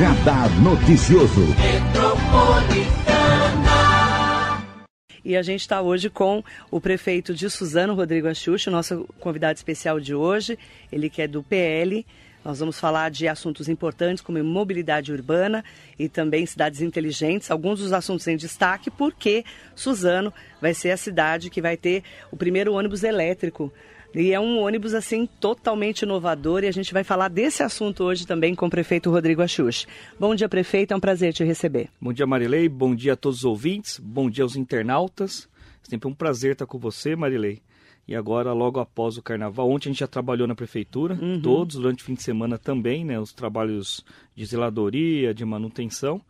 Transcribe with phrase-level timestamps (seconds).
[0.00, 1.42] Radar Noticioso.
[5.22, 10.00] E a gente está hoje com o prefeito de Suzano, Rodrigo Axuxa, nosso convidado especial
[10.00, 10.58] de hoje.
[10.90, 12.06] Ele que é do PL.
[12.42, 15.62] Nós vamos falar de assuntos importantes como mobilidade urbana
[15.98, 19.44] e também cidades inteligentes, alguns dos assuntos em destaque, porque
[19.74, 23.70] Suzano vai ser a cidade que vai ter o primeiro ônibus elétrico
[24.14, 28.26] e é um ônibus assim totalmente inovador e a gente vai falar desse assunto hoje
[28.26, 29.86] também com o prefeito Rodrigo Axux.
[30.18, 31.88] Bom dia, prefeito, é um prazer te receber.
[32.00, 35.48] Bom dia, Marilei, bom dia a todos os ouvintes, bom dia aos internautas.
[35.82, 37.62] Sempre um prazer estar com você, Marilei.
[38.06, 41.40] E agora, logo após o carnaval, ontem a gente já trabalhou na prefeitura, uhum.
[41.40, 43.20] todos, durante o fim de semana também, né?
[43.20, 44.04] Os trabalhos
[44.34, 46.20] de zeladoria, de manutenção.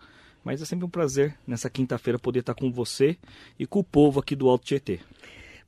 [0.44, 3.16] Mas é sempre um prazer, nessa quinta-feira, poder estar com você
[3.58, 5.00] e com o povo aqui do Alto Tietê.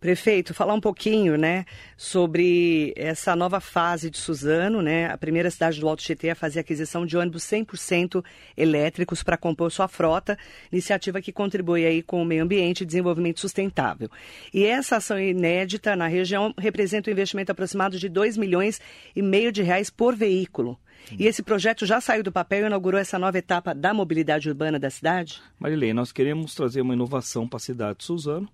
[0.02, 1.65] Prefeito, falar um pouquinho, né,
[1.97, 6.59] sobre essa nova fase de Suzano, né, a primeira cidade do Alto Tietê a fazer
[6.59, 8.21] aquisição de ônibus 100%
[8.57, 10.37] elétricos para compor sua frota,
[10.73, 14.10] iniciativa que contribui aí com o meio ambiente e desenvolvimento sustentável.
[14.52, 18.80] E essa ação inédita na região representa um investimento aproximado de 2 milhões
[19.15, 20.76] e meio de reais por veículo.
[21.16, 24.80] E esse projeto já saiu do papel e inaugurou essa nova etapa da mobilidade urbana
[24.80, 25.41] da cidade?
[25.60, 28.48] Marilei, nós queremos trazer uma inovação para a cidade de Suzano,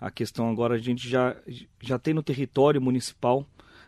[0.00, 1.36] a questão agora a gente já,
[1.80, 3.46] já tem no território municipal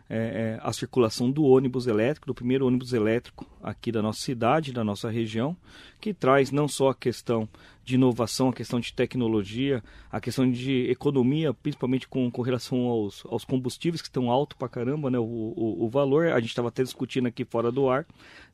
[0.09, 4.73] é, é, a circulação do ônibus elétrico, do primeiro ônibus elétrico aqui da nossa cidade,
[4.73, 5.55] da nossa região,
[5.99, 7.47] que traz não só a questão
[7.85, 13.25] de inovação, a questão de tecnologia, a questão de economia, principalmente com, com relação aos,
[13.25, 16.67] aos combustíveis que estão alto para caramba, né, o, o, o valor, a gente estava
[16.67, 18.05] até discutindo aqui fora do ar,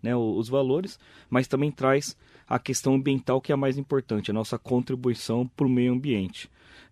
[0.01, 2.15] né, os, os valores, mas também traz
[2.47, 6.49] a questão ambiental que é a mais importante, a nossa contribuição para o meio ambiente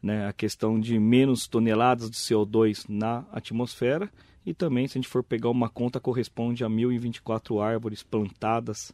[0.07, 4.09] né, a questão de menos toneladas de CO2 na atmosfera
[4.45, 8.93] e também, se a gente for pegar uma conta, corresponde a 1.024 árvores plantadas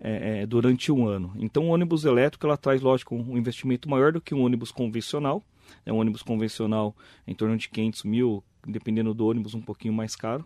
[0.00, 1.32] é, é, durante um ano.
[1.36, 5.44] Então, o ônibus elétrico ela traz, lógico, um investimento maior do que um ônibus convencional.
[5.86, 10.16] É um ônibus convencional em torno de 500 mil, dependendo do ônibus, um pouquinho mais
[10.16, 10.44] caro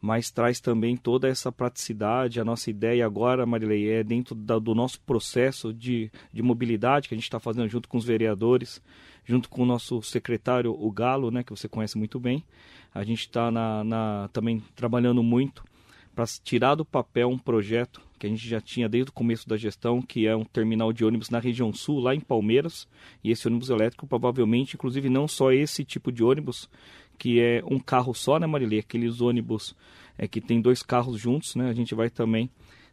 [0.00, 2.40] mas traz também toda essa praticidade.
[2.40, 7.14] A nossa ideia agora, Marilei, é dentro da, do nosso processo de, de mobilidade que
[7.14, 8.82] a gente está fazendo junto com os vereadores,
[9.24, 12.44] junto com o nosso secretário, o Galo, né, que você conhece muito bem.
[12.94, 15.64] A gente está na, na, também trabalhando muito
[16.14, 19.56] para tirar do papel um projeto que a gente já tinha desde o começo da
[19.56, 22.88] gestão, que é um terminal de ônibus na região sul, lá em Palmeiras.
[23.22, 26.68] E esse ônibus elétrico, provavelmente, inclusive não só esse tipo de ônibus,
[27.18, 28.78] que é um carro só, né, Marilê?
[28.78, 29.74] Aqueles ônibus
[30.16, 31.68] é, que tem dois carros juntos, né?
[31.68, 32.50] A gente vai também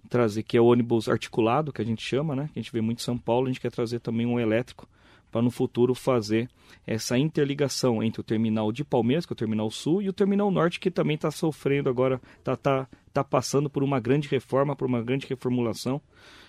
[0.10, 2.50] trazer, que é o ônibus articulado, que a gente chama, né?
[2.54, 4.88] Que a gente vê muito em São Paulo, a gente quer trazer também um elétrico
[5.32, 6.50] para no futuro fazer
[6.88, 10.50] essa interligação entre o terminal de Palmeiras, que é o terminal sul, e o terminal
[10.50, 14.88] norte, que também está sofrendo agora, está tá, tá passando por uma grande reforma, por
[14.88, 16.02] uma grande reformulação.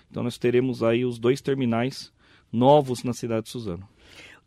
[0.09, 2.13] Então nós teremos aí os dois terminais
[2.51, 3.87] novos na cidade de Suzano.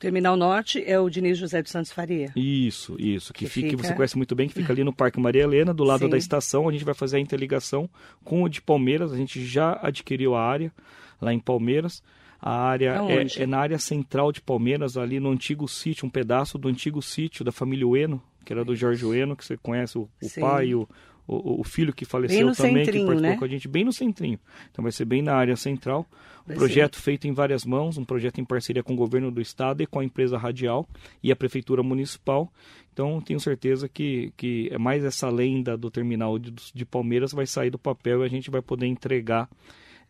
[0.01, 2.33] Terminal Norte é o Diniz José dos Santos Faria.
[2.35, 3.35] Isso, isso.
[3.35, 3.83] Que, que, fica, fica...
[3.83, 6.09] você conhece muito bem, que fica ali no Parque Maria Helena, do lado Sim.
[6.09, 6.67] da estação.
[6.67, 7.89] A gente vai fazer a interligação
[8.25, 9.13] com o de Palmeiras.
[9.13, 10.73] A gente já adquiriu a área
[11.21, 12.03] lá em Palmeiras.
[12.41, 16.57] A área é, é, na área central de Palmeiras, ali no antigo sítio, um pedaço
[16.57, 20.09] do antigo sítio da família Ueno, que era do Jorge Ueno, que você conhece o,
[20.23, 20.89] o pai, o,
[21.31, 23.37] o, o, filho que faleceu também, que participou né?
[23.37, 24.39] com a gente, bem no centrinho.
[24.71, 26.05] Então vai ser bem na área central.
[26.49, 27.03] Um projeto ser.
[27.03, 30.01] feito em várias mãos, um projeto em parceria com o governo do estado e com
[30.01, 30.89] a empresa radial
[31.23, 32.53] e a prefeitura municipal.
[32.93, 37.47] Então tenho certeza que, que é mais essa lenda do terminal de, de Palmeiras vai
[37.47, 39.49] sair do papel e a gente vai poder entregar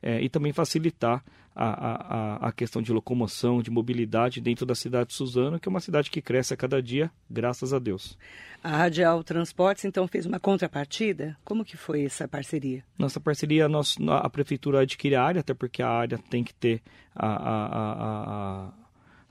[0.03, 1.23] é, e também facilitar
[1.63, 5.71] a, a, a questão de locomoção, de mobilidade dentro da cidade de Suzano, que é
[5.71, 8.17] uma cidade que cresce a cada dia, graças a Deus.
[8.65, 11.37] A Radial Transportes, então, fez uma contrapartida?
[11.45, 12.83] Como que foi essa parceria?
[12.99, 16.83] Nossa parceria, nós, a prefeitura adquire a área, até porque a área tem que ter
[17.15, 18.73] a, a, a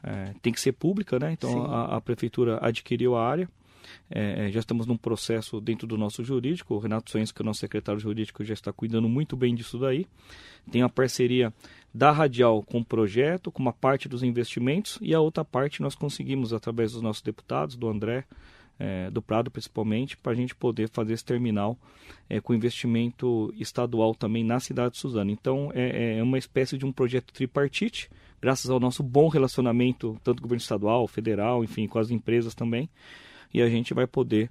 [0.03, 1.31] é, tem que ser pública, né?
[1.33, 3.49] Então a, a, prefeitura adquiriu a área.
[4.09, 6.75] É, é, já estamos num processo dentro do nosso jurídico.
[6.75, 9.77] O Renato Soens, que é o nosso secretário jurídico, já está cuidando muito bem disso
[9.77, 10.05] daí.
[10.71, 11.53] Tem a parceria
[11.93, 15.95] da Radial com o projeto, com uma parte dos investimentos, e a outra parte nós
[15.95, 18.25] conseguimos, através dos nossos deputados, do André,
[18.77, 21.77] é, do Prado principalmente, para a gente poder fazer esse terminal
[22.29, 25.31] é, com investimento estadual também na cidade de Suzano.
[25.31, 28.09] Então é, é, uma espécie de um projeto tripartite,
[28.41, 32.89] graças ao nosso bom relacionamento, tanto governo estadual, federal, enfim, com as empresas também
[33.53, 34.49] e a gente vai poder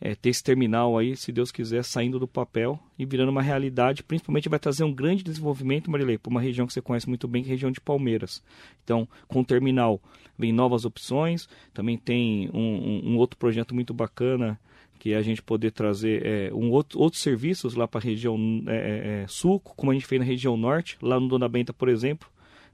[0.00, 4.02] é, ter esse terminal aí, se Deus quiser, saindo do papel e virando uma realidade.
[4.02, 7.42] Principalmente vai trazer um grande desenvolvimento, Marilei, para uma região que você conhece muito bem,
[7.42, 8.42] que é a região de Palmeiras.
[8.84, 10.00] Então, com o terminal
[10.38, 14.58] vem novas opções, também tem um, um, um outro projeto muito bacana
[14.98, 18.36] que é a gente poder trazer é, um outro, outros serviços lá para a região
[18.66, 21.88] é, é, sul, como a gente fez na região norte, lá no Dona Benta, por
[21.88, 22.28] exemplo,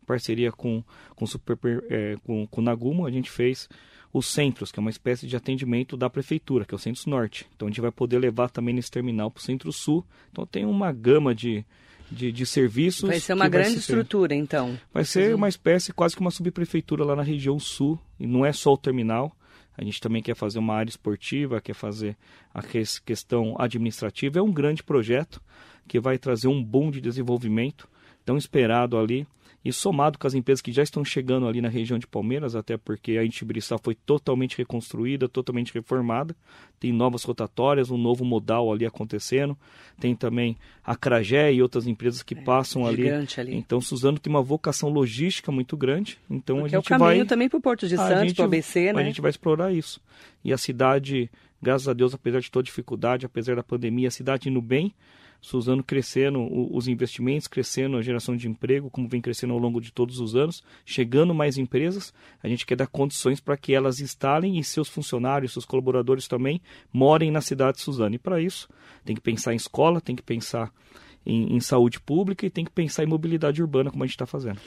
[0.06, 0.82] parceria com,
[1.14, 1.58] com, super,
[1.90, 3.68] é, com, com Nagumo, a gente fez
[4.12, 7.47] os centros, que é uma espécie de atendimento da prefeitura, que é o Centro Norte.
[7.56, 10.05] Então a gente vai poder levar também nesse terminal para o Centro Sul.
[10.31, 11.64] Então tem uma gama de,
[12.11, 13.09] de, de serviços.
[13.09, 14.79] Vai ser uma grande estrutura, então.
[14.93, 17.99] Vai ser uma espécie, quase que uma subprefeitura lá na região sul.
[18.20, 19.35] E não é só o terminal.
[19.76, 22.14] A gente também quer fazer uma área esportiva, quer fazer
[22.53, 22.62] a
[23.05, 24.38] questão administrativa.
[24.38, 25.41] É um grande projeto
[25.88, 27.88] que vai trazer um boom de desenvolvimento
[28.25, 29.26] tão esperado ali
[29.64, 32.76] e somado com as empresas que já estão chegando ali na região de Palmeiras, até
[32.76, 36.35] porque a Intibiriçá foi totalmente reconstruída, totalmente reformada,
[36.81, 39.56] tem novas rotatórias, um novo modal ali acontecendo,
[40.00, 43.09] tem também a Cragé e outras empresas que é, passam ali.
[43.09, 43.55] ali.
[43.55, 46.97] Então, Suzano tem uma vocação logística muito grande, então porque a gente vai...
[46.97, 47.29] é o caminho vai...
[47.29, 49.00] também para o Porto de Santos, para o ABC, né?
[49.00, 50.00] A gente vai explorar isso.
[50.44, 51.31] E a cidade,
[51.61, 54.93] graças a Deus, apesar de toda dificuldade, apesar da pandemia, a cidade indo bem,
[55.42, 59.92] Suzano crescendo os investimentos, crescendo a geração de emprego, como vem crescendo ao longo de
[59.92, 62.14] todos os anos, chegando mais empresas.
[62.40, 66.62] A gente quer dar condições para que elas instalem e seus funcionários, seus colaboradores também
[66.92, 68.14] morem na cidade de Suzano.
[68.14, 68.68] E para isso,
[69.04, 70.72] tem que pensar em escola, tem que pensar
[71.26, 74.26] em, em, saúde pública e tem que pensar em mobilidade urbana, como a gente está
[74.26, 74.60] fazendo.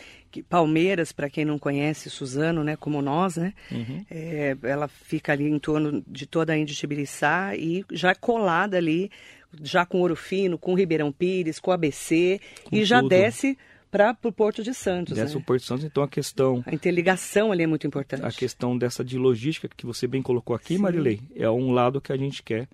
[0.50, 4.06] Palmeiras, para quem não conhece Suzano, né, como nós, né, uhum.
[4.10, 9.10] é, ela fica ali em torno de toda a Índia Tibiriçá e já colada ali
[9.62, 13.58] já com Ouro Fino, com Ribeirão Pires, com ABC, com e já desce
[13.96, 15.16] para o Porto de Santos.
[15.16, 15.42] Desce né?
[15.42, 16.62] o Porto de Santos, então a questão...
[16.66, 18.26] A interligação ali é muito importante.
[18.26, 20.82] A questão dessa de logística que você bem colocou aqui, Sim.
[20.82, 22.68] Marilei, é um lado que a gente quer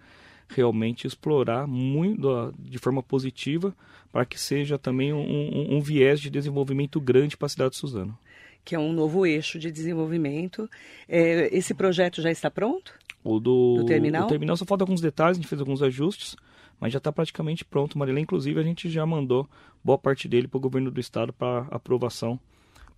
[0.50, 3.76] realmente explorar muito de forma positiva
[4.12, 7.78] para que seja também um, um, um viés de desenvolvimento grande para a cidade de
[7.78, 8.18] Suzano.
[8.66, 10.70] Que é um novo eixo de desenvolvimento.
[11.08, 12.94] É, esse projeto já está pronto?
[13.24, 14.26] O do, do terminal?
[14.26, 16.36] O terminal só falta alguns detalhes, a gente fez alguns ajustes
[16.82, 17.98] mas já está praticamente pronto.
[17.98, 19.48] Marilê, inclusive, a gente já mandou
[19.84, 22.40] boa parte dele para o governo do estado para aprovação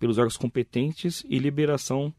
[0.00, 2.12] pelos órgãos competentes e liberação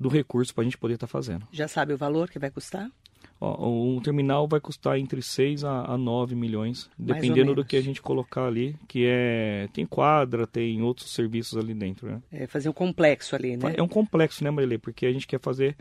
[0.00, 1.46] do recurso para a gente poder estar tá fazendo.
[1.52, 2.90] Já sabe o valor que vai custar?
[3.38, 7.82] Ó, o terminal vai custar entre 6 a, a 9 milhões, dependendo do que a
[7.82, 12.22] gente colocar ali, que é tem quadra, tem outros serviços ali dentro, né?
[12.32, 13.74] É fazer um complexo ali, né?
[13.76, 14.78] É um complexo, né, Marilê?
[14.78, 15.76] Porque a gente quer fazer,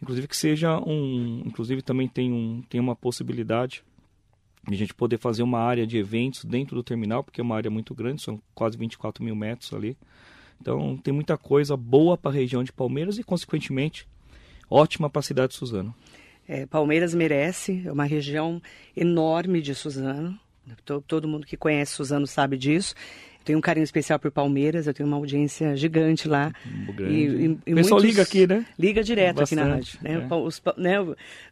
[0.00, 3.82] inclusive que seja um, inclusive também tem um tem uma possibilidade
[4.66, 7.70] a gente poder fazer uma área de eventos dentro do terminal, porque é uma área
[7.70, 9.96] muito grande, são quase 24 mil metros ali.
[10.60, 14.06] Então tem muita coisa boa para a região de Palmeiras e, consequentemente,
[14.68, 15.94] ótima para a cidade de Suzano.
[16.46, 18.60] É, Palmeiras merece, é uma região
[18.96, 20.38] enorme de Suzano.
[21.06, 22.94] Todo, mundo que conhece Suzano sabe disso.
[23.38, 26.52] Eu tenho um carinho especial por Palmeiras, eu tenho uma audiência gigante lá.
[26.94, 27.14] Grande.
[27.14, 28.66] E, e, e o pessoal liga aqui, né?
[28.78, 29.98] Liga direto Bastante, aqui na rádio.
[30.02, 30.28] Né?
[30.28, 30.34] É.
[30.34, 30.96] Os, né?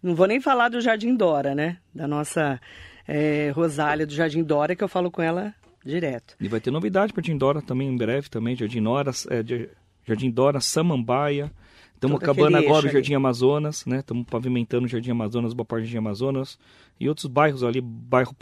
[0.03, 1.79] Não vou nem falar do Jardim Dora, né?
[1.95, 2.61] Da nossa
[3.09, 6.37] é, Rosália do Jardim Dora, que eu falo com ela direto.
[6.39, 9.69] E vai ter novidade para Jardim Dora também em breve também, Jardim Dora, é,
[10.07, 11.51] Jardim Dora, Samambaia.
[11.95, 13.17] Estamos acabando agora o Jardim ali.
[13.17, 13.99] Amazonas, né?
[13.99, 16.57] Estamos pavimentando o Jardim Amazonas, boa parte do Jardim Amazonas.
[17.01, 18.37] E outros bairros ali, bairro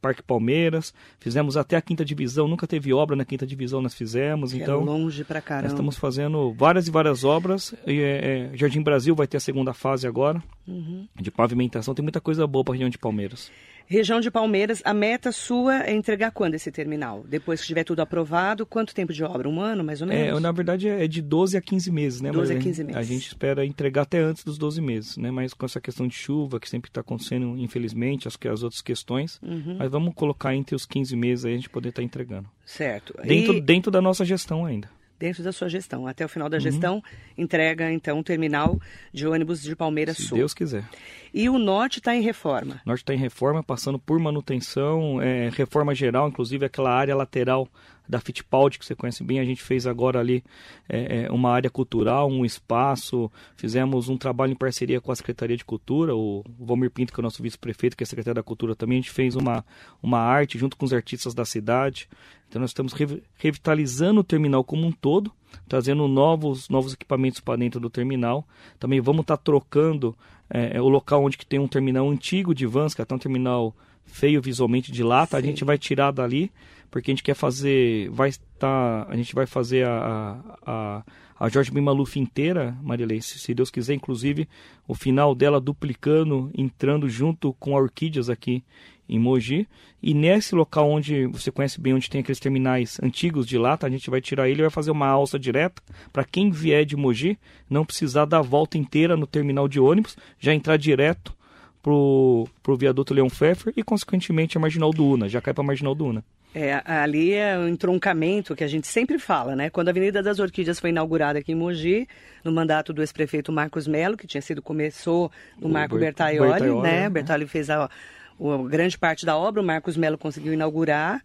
[0.00, 0.94] Parque Palmeiras.
[1.18, 4.52] Fizemos até a quinta divisão, nunca teve obra na quinta divisão, nós fizemos.
[4.52, 5.64] Que é então, é longe pra caramba.
[5.64, 7.74] Nós estamos fazendo várias e várias obras.
[7.86, 11.06] E, é, é, Jardim Brasil vai ter a segunda fase agora, uhum.
[11.20, 11.94] de pavimentação.
[11.94, 13.50] Tem muita coisa boa para a região de Palmeiras.
[13.86, 17.24] Região de Palmeiras, a meta sua é entregar quando esse terminal?
[17.28, 19.48] Depois que tiver tudo aprovado, quanto tempo de obra?
[19.48, 20.38] Um ano, mais ou é, menos?
[20.38, 22.30] É, na verdade é de 12 a 15 meses, né?
[22.30, 22.96] 12 Mas a 15 meses.
[22.96, 25.30] A gente espera entregar até antes dos 12 meses, né?
[25.30, 29.38] Mas com essa questão de chuva, que sempre está acontecendo, infelizmente, as, as outras questões,
[29.42, 29.76] uhum.
[29.78, 32.48] mas vamos colocar entre os 15 meses aí a gente poder estar tá entregando.
[32.64, 33.14] Certo.
[33.24, 33.60] Dentro, e...
[33.60, 34.88] dentro da nossa gestão ainda
[35.22, 36.08] dentro da sua gestão.
[36.08, 36.60] Até o final da uhum.
[36.60, 37.02] gestão,
[37.38, 38.76] entrega então o terminal
[39.12, 40.38] de ônibus de Palmeiras Se Sul.
[40.38, 40.84] Deus quiser.
[41.32, 42.80] E o norte está em reforma?
[42.84, 47.68] O norte está em reforma, passando por manutenção, é, reforma geral, inclusive aquela área lateral
[48.12, 50.44] da Fittipaldi, que você conhece bem, a gente fez agora ali
[50.86, 55.56] é, é, uma área cultural, um espaço, fizemos um trabalho em parceria com a Secretaria
[55.56, 58.76] de Cultura, o Valmir Pinto, que é o nosso vice-prefeito, que é secretário da Cultura
[58.76, 59.64] também, a gente fez uma,
[60.02, 62.06] uma arte junto com os artistas da cidade,
[62.46, 62.92] então nós estamos
[63.34, 65.32] revitalizando o terminal como um todo,
[65.66, 68.46] trazendo novos, novos equipamentos para dentro do terminal.
[68.78, 70.14] Também vamos estar tá trocando
[70.50, 73.18] é, o local onde que tem um terminal antigo de vans, que é até um
[73.18, 75.42] terminal feio visualmente de lata, Sim.
[75.42, 76.52] a gente vai tirar dali,
[76.92, 81.02] porque a gente quer fazer, vai estar, a gente vai fazer a, a,
[81.40, 84.46] a Jorge Ben Maluf inteira, Marilei, se, se Deus quiser, inclusive
[84.86, 88.62] o final dela duplicando, entrando junto com a Orquídeas aqui
[89.08, 89.66] em Mogi.
[90.02, 93.90] E nesse local onde você conhece bem, onde tem aqueles terminais antigos de lata, a
[93.90, 95.82] gente vai tirar ele e vai fazer uma alça direta
[96.12, 97.38] para quem vier de Mogi
[97.70, 101.34] não precisar dar a volta inteira no terminal de ônibus, já entrar direto
[101.82, 105.66] pro, pro viaduto Leão Pfeffer e, consequentemente, a Marginal do Una, já cai para a
[105.66, 106.22] Marginal do Una.
[106.54, 109.70] É, ali é o entroncamento que a gente sempre fala, né?
[109.70, 112.06] Quando a Avenida das Orquídeas foi inaugurada aqui em Mogi,
[112.44, 116.82] no mandato do ex-prefeito Marcos Melo, que tinha sido, começou no Marco Bert Bertaioli, Bertaioli,
[116.82, 117.00] né?
[117.02, 117.08] né?
[117.08, 121.22] Bertaioli fez a, a grande parte da obra, o Marcos Melo conseguiu inaugurar.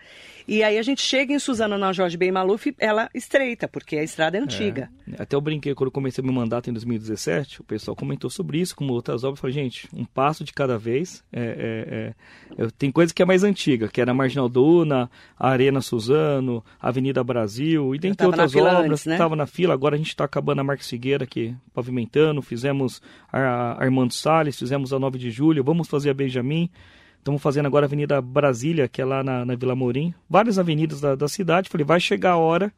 [0.47, 4.03] E aí a gente chega em Suzano na Jorge Ben Maluf, ela estreita, porque a
[4.03, 4.89] estrada é antiga.
[5.11, 5.21] É.
[5.21, 8.73] Até eu brinquei quando eu comecei meu mandato em 2017, o pessoal comentou sobre isso,
[8.73, 9.39] como outras obras.
[9.39, 11.21] Eu falei, gente, um passo de cada vez.
[11.33, 12.13] É,
[12.57, 15.81] é, é tem coisa que é mais antiga, que era a Marginal Duna, a Arena
[15.81, 19.05] Suzano, a Avenida Brasil, e dentre outras obras.
[19.05, 19.41] Estava né?
[19.41, 23.01] na fila, agora a gente está acabando a Marques Figueira aqui, pavimentando, fizemos
[23.31, 26.69] a Armando Salles, fizemos a 9 de julho, vamos fazer a Benjamin.
[27.19, 30.13] Estamos fazendo agora a Avenida Brasília, que é lá na, na Vila Morim.
[30.29, 31.69] Várias avenidas da, da cidade.
[31.69, 32.71] Falei, vai chegar a hora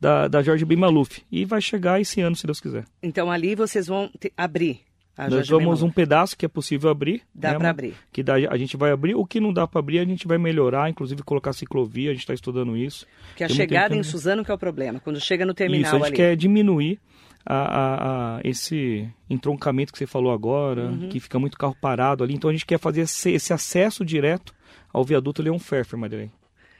[0.00, 0.76] da, da Jorge B.
[0.76, 1.22] Maluf.
[1.30, 2.84] E vai chegar esse ano, se Deus quiser.
[3.02, 4.80] Então ali vocês vão abrir.
[5.16, 7.22] A Nós vamos um pedaço que é possível abrir.
[7.34, 7.94] Dá né, para abrir.
[8.12, 9.14] Que dá, a gente vai abrir.
[9.14, 12.10] O que não dá para abrir, a gente vai melhorar, inclusive colocar ciclovia.
[12.10, 13.06] A gente está estudando isso.
[13.34, 15.00] Que a chegada em Suzano que é o problema.
[15.00, 16.16] Quando chega no terminal Isso, a gente ali.
[16.16, 17.00] quer diminuir
[17.46, 21.08] a, a, a, esse entroncamento que você falou agora, uhum.
[21.08, 22.34] que fica muito carro parado ali.
[22.34, 24.52] Então a gente quer fazer esse, esse acesso direto
[24.92, 26.32] ao viaduto Leão Pfeffer, Marilene.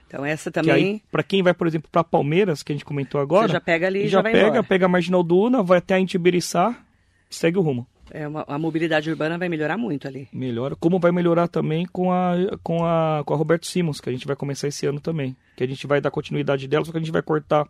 [0.06, 1.02] Então essa também.
[1.10, 3.86] Para quem vai, por exemplo, para Palmeiras, que a gente comentou agora, você já pega
[3.86, 4.62] ali, já, já pega, embora.
[4.62, 6.76] pega a Marginal do Una, vai até a Intibiriçá,
[7.30, 7.86] segue o rumo.
[8.10, 10.28] É uma, a mobilidade urbana vai melhorar muito ali.
[10.32, 14.12] Melhora, como vai melhorar também com a, com a, com a Roberto Simons, que a
[14.12, 15.36] gente vai começar esse ano também.
[15.56, 17.66] Que a gente vai dar continuidade dela, só que a gente vai cortar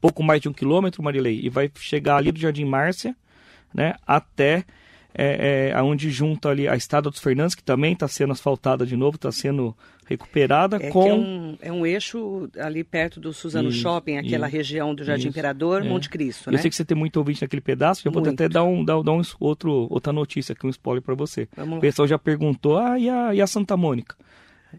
[0.00, 3.14] pouco mais de um quilômetro, Marilei, e vai chegar ali do Jardim Márcia,
[3.74, 4.64] né, até
[5.14, 8.96] é, é, aonde junta ali a Estrada dos Fernandes, que também está sendo asfaltada de
[8.96, 9.76] novo, está sendo
[10.06, 11.08] recuperada é com...
[11.08, 15.28] É um, é um eixo ali perto do Suzano Shopping, aquela região do Jardim isso,
[15.28, 15.88] Imperador, é.
[15.88, 16.56] Monte Cristo, né?
[16.56, 19.00] Eu sei que você tem muito ouvinte naquele pedaço, já vou até dar, um, dar,
[19.02, 21.48] dar um, outro, outra notícia aqui, um spoiler para você.
[21.56, 24.16] Vamos o pessoal já perguntou, ah, e a, e a Santa Mônica?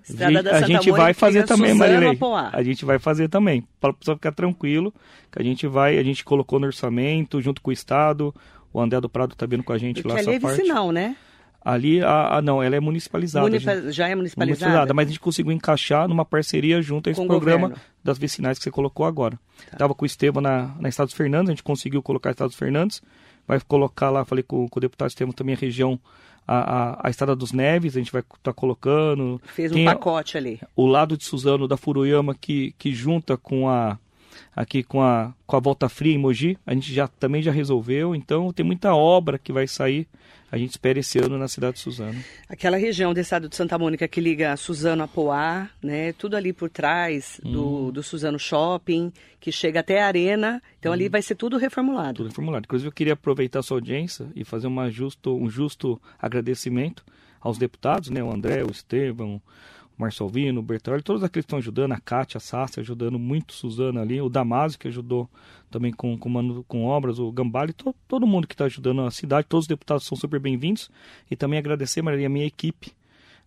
[0.03, 2.17] Estrada da a gente Mônica, vai fazer também, Marilei.
[2.51, 4.93] A gente vai fazer também, para pessoal ficar tranquilo,
[5.31, 8.33] que a gente vai, a gente colocou no orçamento, junto com o Estado,
[8.73, 10.61] o André do Prado está vindo com a gente Porque lá, essa ali é parte.
[10.61, 11.15] vicinal, né?
[11.63, 13.45] Ali, a, a, não, ela é municipalizada.
[13.91, 14.45] Já é municipalizada?
[14.45, 14.93] municipalizada?
[14.95, 18.63] Mas a gente conseguiu encaixar numa parceria junto a esse com programa das vicinais que
[18.63, 19.39] você colocou agora.
[19.77, 19.87] Tá.
[19.87, 22.99] com o Estevam na, na Estados Fernandes, a gente conseguiu colocar Estados Fernandes,
[23.47, 25.99] vai colocar lá, falei com, com o deputado Estevam também a região
[26.51, 29.41] a, a, a Estrada dos Neves, a gente vai estar tá colocando.
[29.45, 30.59] Fez um Tem pacote ali.
[30.75, 33.97] O lado de Suzano da Furuyama que, que junta com a
[34.53, 38.13] aqui com a, com a Volta Fria em Mogi, a gente já também já resolveu,
[38.13, 40.07] então tem muita obra que vai sair,
[40.51, 42.21] a gente espera esse ano na cidade de Suzano.
[42.49, 46.51] Aquela região do estado de Santa Mônica que liga Suzano a Poá, né, tudo ali
[46.51, 47.91] por trás do, hum.
[47.91, 50.93] do Suzano Shopping, que chega até a Arena, então hum.
[50.93, 52.15] ali vai ser tudo reformulado.
[52.15, 52.65] Tudo reformulado.
[52.65, 57.05] Inclusive eu queria aproveitar a sua audiência e fazer uma justo, um justo agradecimento
[57.39, 59.41] aos deputados, né, o André, o Estevam,
[60.01, 64.01] Marcelvino, o Bertolli, todos aqueles que estão ajudando, a Kátia, a Sassi ajudando muito, Suzana
[64.01, 65.29] ali, o Damásio que ajudou
[65.69, 69.47] também com, com, com obras, o Gambale, to, todo mundo que está ajudando a cidade,
[69.47, 70.89] todos os deputados são super bem-vindos.
[71.29, 72.91] E também agradecer, Maria, a minha equipe,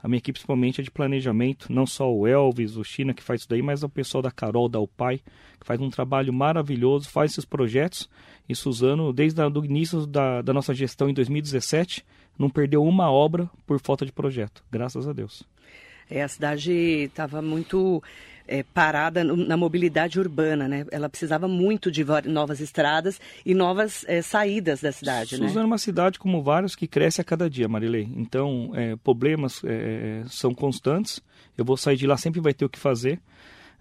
[0.02, 3.40] a minha equipe principalmente é de planejamento, não só o Elvis, o China que faz
[3.40, 5.18] isso daí, mas o pessoal da Carol, da UPAI,
[5.58, 8.08] que faz um trabalho maravilhoso, faz esses projetos.
[8.48, 12.04] E Suzano, desde o início da, da nossa gestão em 2017,
[12.38, 15.42] não perdeu uma obra por falta de projeto, graças a Deus.
[16.10, 18.02] É, a cidade estava muito
[18.46, 20.86] é, parada na mobilidade urbana, né?
[20.90, 25.48] Ela precisava muito de novas estradas e novas é, saídas da cidade, né?
[25.48, 28.08] Suzano é uma cidade como vários que cresce a cada dia, Marilei.
[28.16, 31.22] Então, é, problemas é, são constantes.
[31.56, 33.18] Eu vou sair de lá, sempre vai ter o que fazer.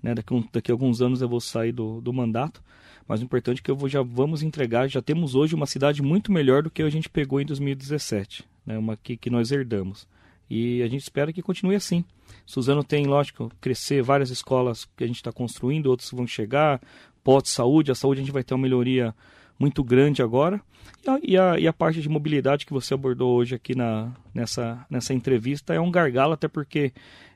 [0.01, 0.13] Né?
[0.13, 2.63] Daqui, daqui a alguns anos eu vou sair do, do mandato.
[3.07, 6.01] Mas o importante é que eu vou, já vamos entregar, já temos hoje uma cidade
[6.01, 8.77] muito melhor do que a gente pegou em 2017, né?
[8.77, 10.07] uma que, que nós herdamos.
[10.49, 12.03] E a gente espera que continue assim.
[12.45, 16.81] Suzano tem, lógico, crescer várias escolas que a gente está construindo, outros vão chegar,
[17.23, 19.15] pós saúde, a saúde a gente vai ter uma melhoria
[19.57, 20.61] muito grande agora.
[21.05, 24.11] E a, e a, e a parte de mobilidade que você abordou hoje aqui na,
[24.33, 26.91] nessa, nessa entrevista é um gargalo, até porque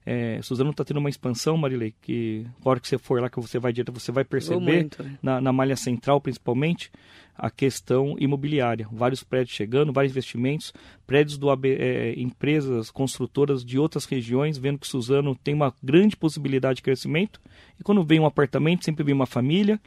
[0.10, 3.42] é, Suzano está tendo uma expansão, Marilei, que na hora que você for lá, que
[3.42, 5.20] você vai direto, você vai perceber, muito, né?
[5.22, 6.90] na, na malha central principalmente,
[7.38, 8.88] a questão imobiliária.
[8.90, 10.74] Vários prédios chegando, vários investimentos,
[11.06, 16.16] prédios do AB, é, empresas construtoras de outras regiões, vendo que Suzano tem uma grande
[16.16, 17.42] possibilidade de crescimento.
[17.78, 19.78] E quando vem um apartamento, sempre vem uma família,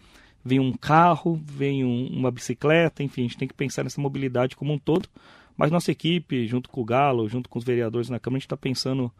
[0.44, 4.54] vem um carro, vem um, uma bicicleta, enfim, a gente tem que pensar nessa mobilidade
[4.54, 5.08] como um todo.
[5.56, 8.46] Mas nossa equipe, junto com o Galo, junto com os vereadores na Câmara, a gente
[8.46, 9.10] está pensando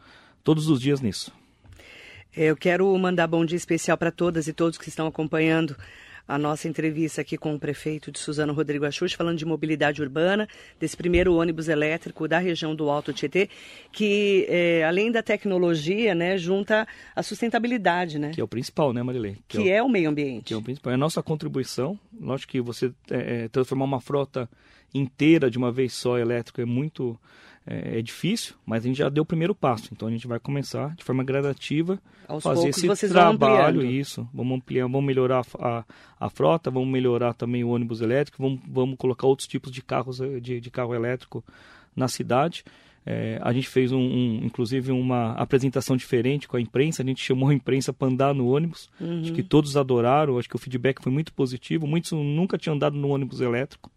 [0.42, 1.32] todos os dias nisso.
[2.36, 5.76] Eu quero mandar bom dia especial para todas e todos que estão acompanhando
[6.30, 10.48] a nossa entrevista aqui com o prefeito de Suzano Rodrigo Axux, falando de mobilidade urbana,
[10.78, 13.48] desse primeiro ônibus elétrico da região do Alto Tietê,
[13.90, 18.30] que é, além da tecnologia, né, junta a sustentabilidade, né?
[18.30, 19.42] Que é o principal, né, Marilene?
[19.48, 20.44] Que, que é, o, é, o, meio ambiente.
[20.44, 20.92] Que é o principal.
[20.92, 21.98] É a nossa contribuição.
[22.20, 24.48] Lógico que você é, é transformar uma frota
[24.94, 27.18] inteira de uma vez só elétrica é muito
[27.66, 29.90] é, é, difícil, mas a gente já deu o primeiro passo.
[29.92, 34.28] Então a gente vai começar de forma gradativa Aos fazer esse trabalho, isso.
[34.32, 35.84] Vamos ampliar, vamos melhorar a,
[36.18, 40.20] a, frota, vamos melhorar também o ônibus elétrico, vamos, vamos colocar outros tipos de carros
[40.20, 41.44] eh, de, de carro elétrico
[41.94, 42.64] na cidade.
[43.04, 47.02] É, a gente fez um, um, inclusive uma apresentação diferente com a imprensa.
[47.02, 48.90] A gente chamou a imprensa para andar no ônibus.
[49.00, 49.22] Uhum.
[49.22, 50.38] Acho que todos adoraram.
[50.38, 51.86] Acho que o feedback foi muito positivo.
[51.86, 53.90] Muitos nunca tinham andado no ônibus elétrico.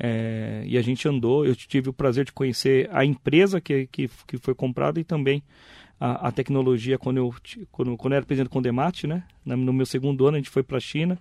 [0.00, 4.08] É, e a gente andou, eu tive o prazer de conhecer a empresa que, que,
[4.28, 5.42] que foi comprada e também
[5.98, 7.34] a, a, tecnologia quando eu,
[7.72, 9.24] quando, quando eu era presidente do Condemate, né?
[9.44, 11.18] No meu segundo ano a gente foi para a China,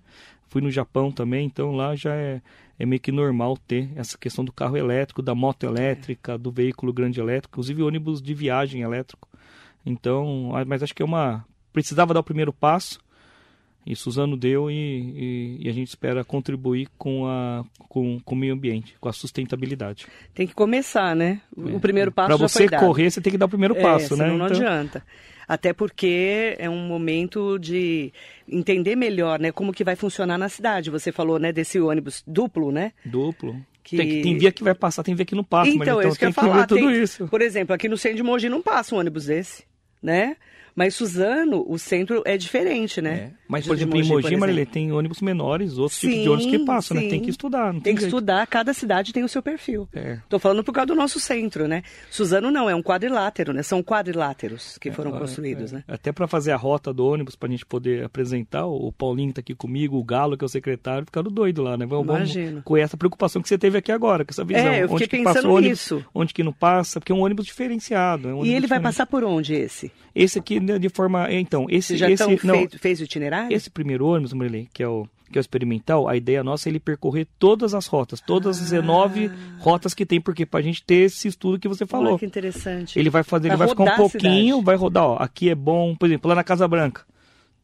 [0.47, 2.39] fui no Japão também, então lá já é,
[2.77, 6.93] é meio que normal ter essa questão do carro elétrico, da moto elétrica, do veículo
[6.93, 9.27] grande elétrico, inclusive ônibus de viagem elétrico.
[9.83, 11.43] Então, mas acho que é uma
[11.73, 12.99] precisava dar o primeiro passo
[13.87, 18.37] e Suzano deu e, e, e, a gente espera contribuir com, a, com, com o
[18.37, 20.05] meio ambiente, com a sustentabilidade.
[20.33, 21.39] Tem que começar, né?
[21.55, 24.17] O é, primeiro passo Para você correr, você tem que dar o primeiro é, passo,
[24.17, 24.27] né?
[24.27, 24.47] Não então...
[24.47, 25.03] adianta.
[25.47, 28.11] Até porque é um momento de
[28.45, 30.89] entender melhor, né, como que vai funcionar na cidade.
[30.89, 32.91] Você falou, né, desse ônibus duplo, né?
[33.05, 33.55] Duplo.
[33.81, 33.95] Que...
[33.95, 35.69] Tem, tem via que vai passar, tem via que não passa.
[35.69, 36.67] Então, mas, então isso que tem que falar.
[36.67, 37.25] tudo tem, isso.
[37.29, 39.63] Por exemplo, aqui no centro de Mogi não passa um ônibus desse,
[40.03, 40.35] né?
[40.77, 43.15] Mas Suzano, o centro é diferente, né?
[43.15, 43.31] É.
[43.47, 46.51] Mas, por exemplo, Mogi, em Mogi, Marilê, tem ônibus menores, outros sim, tipos de ônibus
[46.51, 47.03] que passam, sim.
[47.03, 47.09] né?
[47.09, 47.71] Tem que estudar.
[47.71, 49.89] Tem, tem que estudar, cada cidade tem o seu perfil.
[49.91, 50.19] É.
[50.29, 51.81] Tô falando por causa do nosso centro, né?
[52.11, 53.63] Suzano não, é um quadrilátero, né?
[53.63, 55.77] São quadriláteros que é, foram construídos, é.
[55.77, 55.83] né?
[55.87, 59.55] Até para fazer a rota do ônibus, pra gente poder apresentar, o Paulinho tá aqui
[59.55, 61.87] comigo, o Galo, que é o secretário, ficaram doido lá, né?
[61.87, 62.61] Vamos, Imagino.
[62.61, 64.67] com essa preocupação que você teve aqui agora, com essa visão.
[64.67, 66.05] É, eu fiquei onde pensando ônibus, nisso.
[66.13, 68.27] Onde que não passa, porque é um ônibus diferenciado.
[68.27, 68.83] É um ônibus e ele diferente.
[68.83, 69.91] vai passar por onde, esse?
[70.13, 71.31] Esse aqui, de forma...
[71.31, 71.89] Então, esse...
[71.89, 73.55] Você já esse, não, feito, fez o itinerário?
[73.55, 76.71] Esse primeiro ônibus, Marilene, que é o que é o experimental, a ideia nossa é
[76.71, 78.75] ele percorrer todas as rotas, todas as ah.
[78.75, 82.11] 19 rotas que tem, porque para a gente ter esse estudo que você falou.
[82.11, 82.97] Olha que interessante.
[82.97, 85.95] Ele vai fazer, vai ele vai ficar um pouquinho, vai rodar, ó, aqui é bom,
[85.95, 87.05] por exemplo, lá na Casa Branca.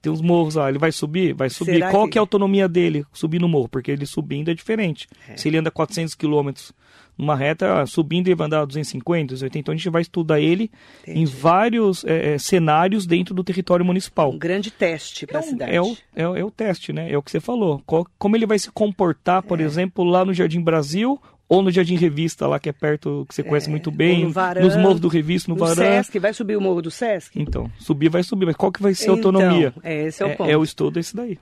[0.01, 1.33] Tem uns morros lá, ele vai subir?
[1.33, 1.75] Vai subir.
[1.75, 2.11] Será Qual que...
[2.11, 3.69] que é a autonomia dele subir no morro?
[3.69, 5.07] Porque ele subindo é diferente.
[5.29, 5.37] É.
[5.37, 6.73] Se ele anda 400 quilômetros
[7.17, 9.59] numa reta, subindo ele vai andar 250, 280.
[9.59, 10.71] Então a gente vai estudar ele
[11.03, 11.19] Entendi.
[11.19, 14.31] em vários é, cenários dentro do território municipal.
[14.31, 15.75] Um grande teste para a é, cidade.
[15.75, 17.11] É o, é, é, o teste, né?
[17.11, 17.81] É o que você falou.
[17.85, 19.63] Qual, como ele vai se comportar, por é.
[19.63, 23.43] exemplo, lá no Jardim Brasil ou no Jardim Revista, lá que é perto, que você
[23.43, 25.75] conhece é, muito bem, no Varan, nos morros do Revista, no, no Varan.
[25.75, 27.39] Sesc, vai subir o morro do Sesc?
[27.39, 29.73] Então, subir vai subir, mas qual que vai ser a autonomia?
[29.77, 30.49] Então, esse é o ponto.
[30.49, 31.37] É, o estudo esse daí.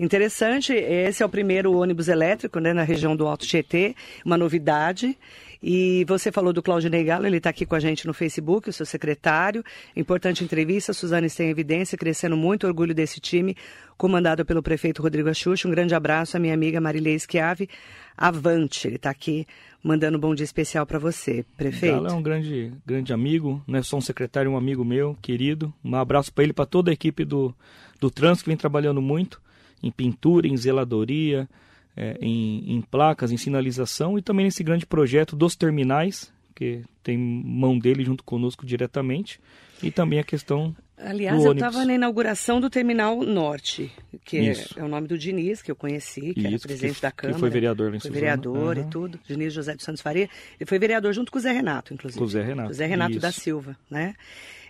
[0.00, 5.14] Interessante, esse é o primeiro ônibus elétrico né, na região do Alto Tietê, uma novidade.
[5.62, 8.72] E você falou do Claudinei Galo, ele está aqui com a gente no Facebook, o
[8.72, 9.62] seu secretário.
[9.94, 13.54] Importante entrevista, Suzane sem evidência, crescendo muito, orgulho desse time,
[13.98, 15.68] comandado pelo prefeito Rodrigo Axuxa.
[15.68, 17.68] Um grande abraço à minha amiga Marilei Schiave.
[18.16, 19.46] Avante, ele está aqui
[19.84, 21.96] mandando um bom dia especial para você, prefeito.
[21.96, 25.70] Galo é um grande, grande amigo, não é só um secretário, um amigo meu, querido.
[25.84, 27.54] Um abraço para ele, para toda a equipe do,
[28.00, 29.38] do trânsito que vem trabalhando muito
[29.82, 31.48] em pintura, em zeladoria,
[31.96, 37.16] é, em, em, placas, em sinalização e também nesse grande projeto dos terminais, que tem
[37.18, 39.40] mão dele junto conosco diretamente,
[39.82, 40.74] e também a questão.
[40.96, 43.90] Aliás, eu estava na inauguração do Terminal Norte,
[44.24, 47.02] que é, é, o nome do Diniz, que eu conheci, que Isso, era presidente que,
[47.02, 47.34] da Câmara.
[47.34, 48.82] Que foi vereador, Foi vereador uhum.
[48.82, 49.20] e tudo.
[49.26, 50.28] Diniz José dos Santos Faria.
[50.58, 52.18] Ele foi vereador junto com o Zé Renato, inclusive.
[52.18, 52.70] Com o Zé Renato.
[52.70, 53.20] O Zé Renato Isso.
[53.20, 54.14] da Silva, né?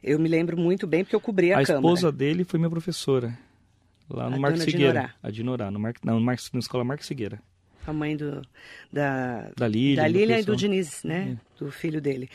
[0.02, 1.88] Eu me lembro muito bem porque eu cobri a, a Câmara.
[1.88, 3.36] A esposa dele foi minha professora.
[4.10, 5.14] Lá no a Marcos Figueira.
[5.22, 5.94] A Dinorá, no Mar...
[6.04, 6.36] não, no Mar...
[6.52, 7.40] na escola Marcos Figueira
[7.86, 8.42] a mãe do,
[8.92, 11.36] da, da Lília, da Lília e do Diniz, né?
[11.36, 11.64] É.
[11.64, 12.28] Do filho dele.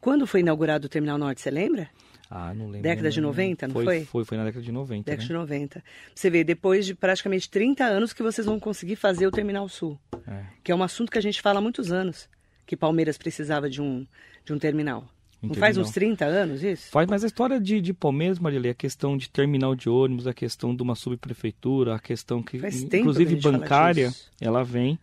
[0.00, 1.88] Quando foi inaugurado o Terminal Norte, você lembra?
[2.30, 2.82] Ah, não lembro.
[2.82, 3.84] Década de 90, não foi?
[3.84, 5.04] Foi, foi, foi na década de 90.
[5.04, 5.26] Década né?
[5.26, 5.84] de 90.
[6.14, 9.98] Você vê, depois de praticamente 30 anos que vocês vão conseguir fazer o Terminal Sul.
[10.26, 10.44] É.
[10.64, 12.28] Que é um assunto que a gente fala há muitos anos,
[12.64, 14.06] que Palmeiras precisava de um,
[14.44, 15.06] de um terminal.
[15.42, 16.88] Não faz uns 30 anos isso?
[16.90, 20.32] Faz, mas a história de, de Palmeiras, Marilê, a questão de terminal de ônibus, a
[20.32, 24.96] questão de uma subprefeitura, a questão que, faz inclusive que bancária, ela vem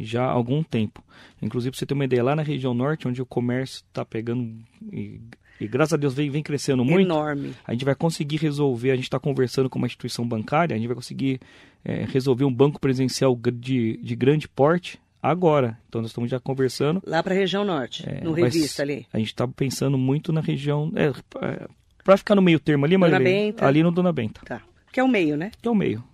[0.00, 1.04] já há algum tempo.
[1.40, 4.56] Inclusive, você ter uma ideia, lá na região norte, onde o comércio está pegando
[4.90, 5.20] e,
[5.60, 7.54] e, graças a Deus vem, vem crescendo muito, Enorme.
[7.64, 10.88] a gente vai conseguir resolver, a gente está conversando com uma instituição bancária, a gente
[10.88, 11.40] vai conseguir
[11.84, 14.98] é, resolver um banco presencial de, de grande porte
[15.30, 15.78] agora.
[15.88, 17.02] Então, nós estamos já conversando.
[17.06, 19.06] Lá para a região norte, é, no Revista ali.
[19.12, 20.92] A gente está pensando muito na região...
[20.94, 21.66] É,
[22.04, 23.12] para ficar no meio termo ali, mas
[23.60, 24.42] ali no Dona Benta.
[24.44, 24.60] Tá.
[24.92, 25.50] Que é o meio, né?
[25.60, 26.04] Que é o meio.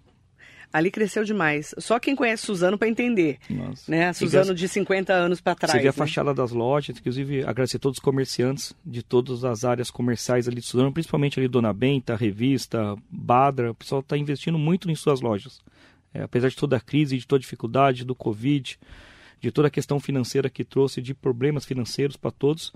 [0.73, 1.75] ali cresceu demais.
[1.79, 3.39] Só quem conhece Suzano para entender.
[3.51, 3.91] Nossa.
[3.91, 4.13] Né?
[4.13, 5.73] Suzano de 50 anos para trás.
[5.73, 5.93] Você vê a né?
[5.93, 10.61] fachada das lojas, inclusive agradecer a todos os comerciantes de todas as áreas comerciais ali
[10.61, 13.73] de Suzano, principalmente ali Dona Benta, Revista, Badra.
[13.73, 15.61] O pessoal está investindo muito em suas lojas.
[16.13, 18.79] É, apesar de toda a crise, de toda a dificuldade, do Covid,
[19.41, 22.73] de toda a questão financeira que trouxe, de problemas financeiros para todos,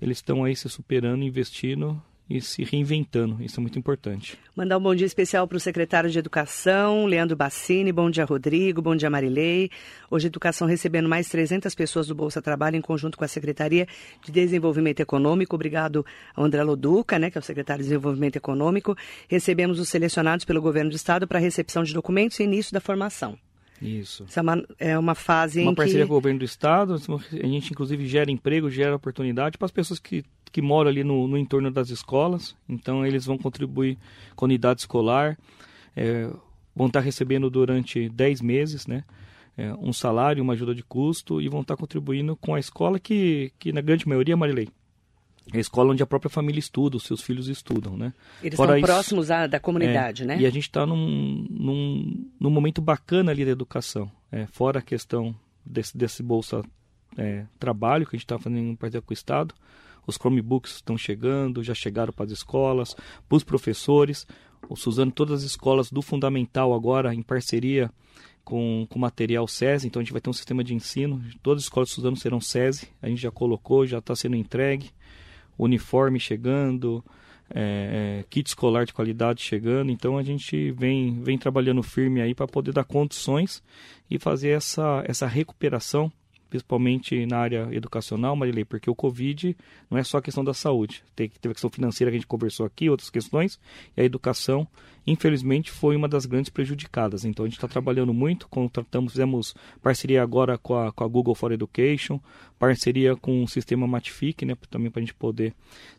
[0.00, 3.42] eles estão aí se superando, investindo e se reinventando.
[3.42, 4.36] Isso é muito importante.
[4.54, 7.92] Mandar um bom dia especial para o secretário de Educação, Leandro Bassini.
[7.92, 8.82] Bom dia, Rodrigo.
[8.82, 9.70] Bom dia, Marilei.
[10.10, 13.86] Hoje, Educação recebendo mais 300 pessoas do Bolsa Trabalho em conjunto com a Secretaria
[14.24, 15.54] de Desenvolvimento Econômico.
[15.54, 18.96] Obrigado ao André Loduca, né, que é o secretário de Desenvolvimento Econômico.
[19.28, 23.38] Recebemos os selecionados pelo Governo do Estado para recepção de documentos e início da formação.
[23.80, 24.24] Isso.
[24.28, 26.08] Isso é uma, é uma fase uma em parceria que...
[26.08, 26.94] com o governo do estado.
[26.94, 31.26] A gente, inclusive, gera emprego, gera oportunidade para as pessoas que, que moram ali no,
[31.28, 32.56] no entorno das escolas.
[32.68, 33.98] Então, eles vão contribuir
[34.34, 35.38] com a unidade escolar.
[35.94, 36.30] É,
[36.74, 39.04] vão estar recebendo durante 10 meses, né?
[39.56, 43.50] É, um salário, uma ajuda de custo e vão estar contribuindo com a escola que,
[43.58, 44.68] que na grande maioria, Marilei,
[45.52, 48.12] é a escola onde a própria família estuda, os seus filhos estudam, né?
[48.42, 50.38] Eles Fora estão isso, próximos da comunidade, é, né?
[50.40, 54.10] E a gente está num, num, num, momento bacana ali da educação.
[54.32, 56.62] É, fora a questão desse, desse Bolsa
[57.16, 59.54] é, Trabalho que a gente está fazendo em parceria com o Estado.
[60.04, 62.94] Os Chromebooks estão chegando, já chegaram para as escolas,
[63.28, 64.26] para os professores.
[64.68, 67.88] O Suzano, todas as escolas do Fundamental agora em parceria
[68.44, 71.22] com, com material SESI, então a gente vai ter um sistema de ensino.
[71.40, 74.90] Todas as escolas do Suzano serão SESI, a gente já colocou, já está sendo entregue
[75.58, 77.04] uniforme chegando,
[77.50, 79.90] é, é, kit escolar de qualidade chegando.
[79.90, 83.62] Então a gente vem, vem trabalhando firme aí para poder dar condições
[84.10, 86.10] e fazer essa, essa recuperação
[86.48, 89.56] principalmente na área educacional, Marilei, porque o Covid
[89.90, 91.02] não é só a questão da saúde.
[91.14, 93.58] Tem, teve a questão financeira que a gente conversou aqui, outras questões,
[93.96, 94.66] e a educação,
[95.06, 97.24] infelizmente, foi uma das grandes prejudicadas.
[97.24, 101.34] Então a gente está trabalhando muito, contratamos, fizemos parceria agora com a, com a Google
[101.34, 102.20] for Education,
[102.58, 105.54] parceria com o sistema Matific, né, também para a gente poder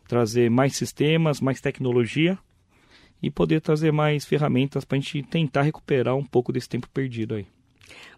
[0.06, 2.38] trazer mais sistemas, mais tecnologia
[3.22, 7.34] e poder trazer mais ferramentas para a gente tentar recuperar um pouco desse tempo perdido
[7.34, 7.46] aí.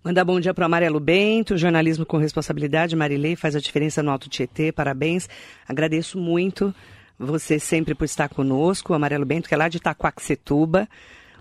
[0.03, 2.97] Mandar bom dia para o Amarelo Bento, jornalismo com responsabilidade.
[2.97, 5.29] Marilei faz a diferença no Alto Tietê, parabéns.
[5.69, 6.75] Agradeço muito
[7.21, 8.93] você sempre por estar conosco.
[8.93, 10.89] O Amarelo Bento, que é lá de Itaquaquecetuba.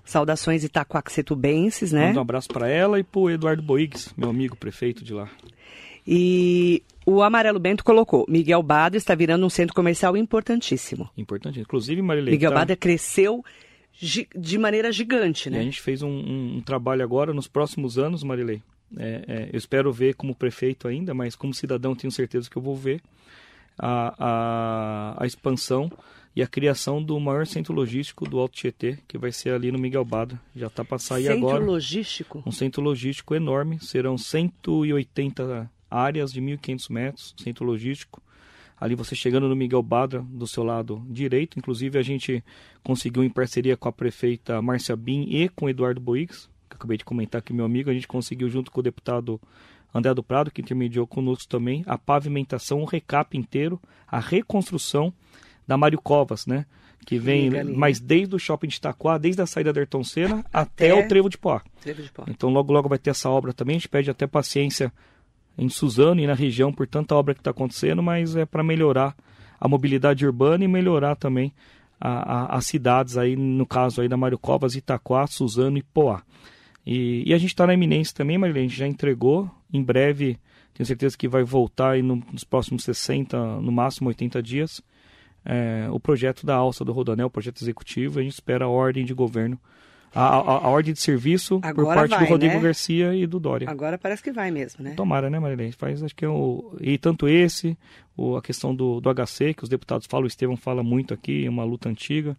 [0.04, 2.08] Saudações itaquaquecetubenses, né?
[2.08, 5.30] Manda um abraço para ela e para o Eduardo Boigues, meu amigo prefeito de lá.
[6.06, 11.08] E o Amarelo Bento colocou: Miguel Badra está virando um centro comercial importantíssimo.
[11.16, 11.60] Importante.
[11.60, 12.34] Inclusive, Marilei.
[12.34, 12.58] Miguel tá...
[12.58, 13.46] Badra cresceu
[14.36, 15.58] de maneira gigante, né?
[15.58, 18.64] E a gente fez um, um, um trabalho agora nos próximos anos, Marilei.
[18.98, 22.62] É, é, eu espero ver como prefeito ainda, mas como cidadão tenho certeza que eu
[22.62, 23.00] vou ver
[23.80, 25.92] a, a, a expansão
[26.36, 29.80] e a criação do maior centro logístico do Alto Tietê, que vai ser ali no
[29.80, 30.40] Miguel Badra.
[30.56, 31.58] Já está para sair centro agora.
[31.58, 32.44] Centro logístico?
[32.46, 33.80] Um centro logístico enorme.
[33.80, 38.22] Serão 180 áreas de 1.500 metros, centro logístico
[38.80, 41.60] ali você chegando no Miguel Badra, do seu lado direito.
[41.60, 42.44] Inclusive, a gente
[42.84, 46.78] conseguiu, em parceria com a prefeita Márcia Bin e com o Eduardo Boix, que eu
[46.78, 49.40] acabei de comentar aqui, meu amigo, a gente conseguiu, junto com o deputado
[49.94, 55.14] André do Prado, que intermediou conosco também, a pavimentação, o recap inteiro, a reconstrução
[55.68, 56.66] da Mário Covas, né?
[57.06, 60.92] Que vem, mas desde o shopping de Itaquá, desde a saída da Ayrton Senna até,
[60.92, 61.62] até o Trevo de Poá.
[61.82, 62.26] Trevo de Poá.
[62.28, 63.78] Então logo logo vai ter essa obra também.
[63.78, 64.92] A gente pede até paciência
[65.58, 69.16] em Suzano e na região por tanta obra que está acontecendo, mas é para melhorar
[69.60, 71.54] a mobilidade urbana e melhorar também
[72.00, 76.22] a, a, as cidades aí, no caso aí da Mário Covas, Itaquá, Suzano e Poá.
[76.86, 80.38] E, e a gente está na eminência também, gente já entregou, em breve
[80.74, 84.82] tenho certeza que vai voltar aí no, nos próximos 60, no máximo 80 dias,
[85.44, 89.04] é, o projeto da alça do Rodanel, o projeto executivo, a gente espera a ordem
[89.04, 89.60] de governo
[90.14, 92.60] a, a, a, ordem de serviço Agora por parte vai, do Rodrigo né?
[92.62, 93.70] Garcia e do Dória.
[93.70, 94.94] Agora parece que vai mesmo, né?
[94.96, 95.72] Tomara, né, Marilene?
[95.72, 97.78] Faz, acho que é o, e tanto esse,
[98.18, 101.46] o, a questão do, do HC, que os deputados falam, o Estevão fala muito aqui,
[101.46, 102.36] é uma luta antiga.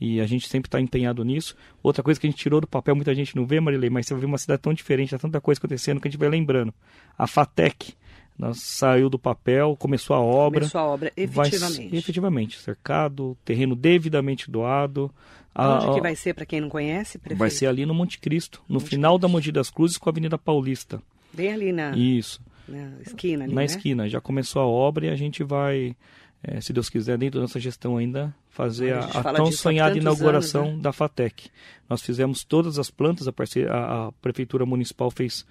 [0.00, 1.56] E a gente sempre está empenhado nisso.
[1.82, 4.14] Outra coisa que a gente tirou do papel, muita gente não vê, Marilei, mas você
[4.14, 6.74] vai ver uma cidade tão diferente, há tanta coisa acontecendo que a gente vai lembrando.
[7.16, 7.94] A FATEC,
[8.38, 10.60] nós saiu do papel, começou a obra.
[10.60, 11.90] Começou a obra, efetivamente.
[11.90, 15.12] Vai, efetivamente, cercado, terreno devidamente doado.
[15.54, 17.38] Onde a, que vai ser, para quem não conhece, prefeito?
[17.38, 19.22] Vai ser ali no Monte Cristo, no Monte final Cristo.
[19.22, 21.00] da Mogi das Cruzes com a Avenida Paulista.
[21.32, 21.96] Bem ali na...
[21.96, 22.40] Isso.
[22.66, 23.64] Na esquina ali, Na né?
[23.66, 24.08] esquina.
[24.08, 25.94] Já começou a obra e a gente vai,
[26.42, 30.62] é, se Deus quiser, dentro da nossa gestão ainda, fazer a, a, tão sonhada inauguração
[30.62, 30.82] anos, né?
[30.82, 31.48] da FATEC.
[31.88, 33.32] Nós fizemos todas as plantas, a,
[33.70, 35.46] a, a Prefeitura Municipal fez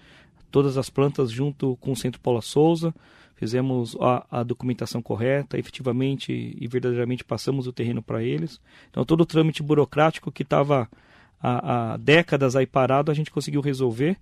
[0.52, 2.94] todas as plantas junto com o Centro Paula Souza,
[3.36, 8.60] fizemos a, a, documentação correta, efetivamente e verdadeiramente passamos o terreno para eles.
[8.90, 10.90] Então todo o trâmite burocrático que estava
[11.42, 14.18] há, há décadas aí parado, a gente conseguiu resolver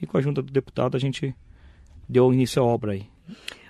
[0.00, 1.34] e com a ajuda do deputado a gente
[2.06, 3.06] deu início à obra aí.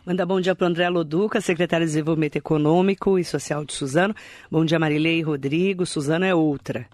[0.04, 4.14] Manda bom dia para André Loduca, secretário de Desenvolvimento Econômico e Social de Suzano.
[4.50, 5.84] Bom dia, Marilei Rodrigo.
[5.84, 6.88] Suzano é outra.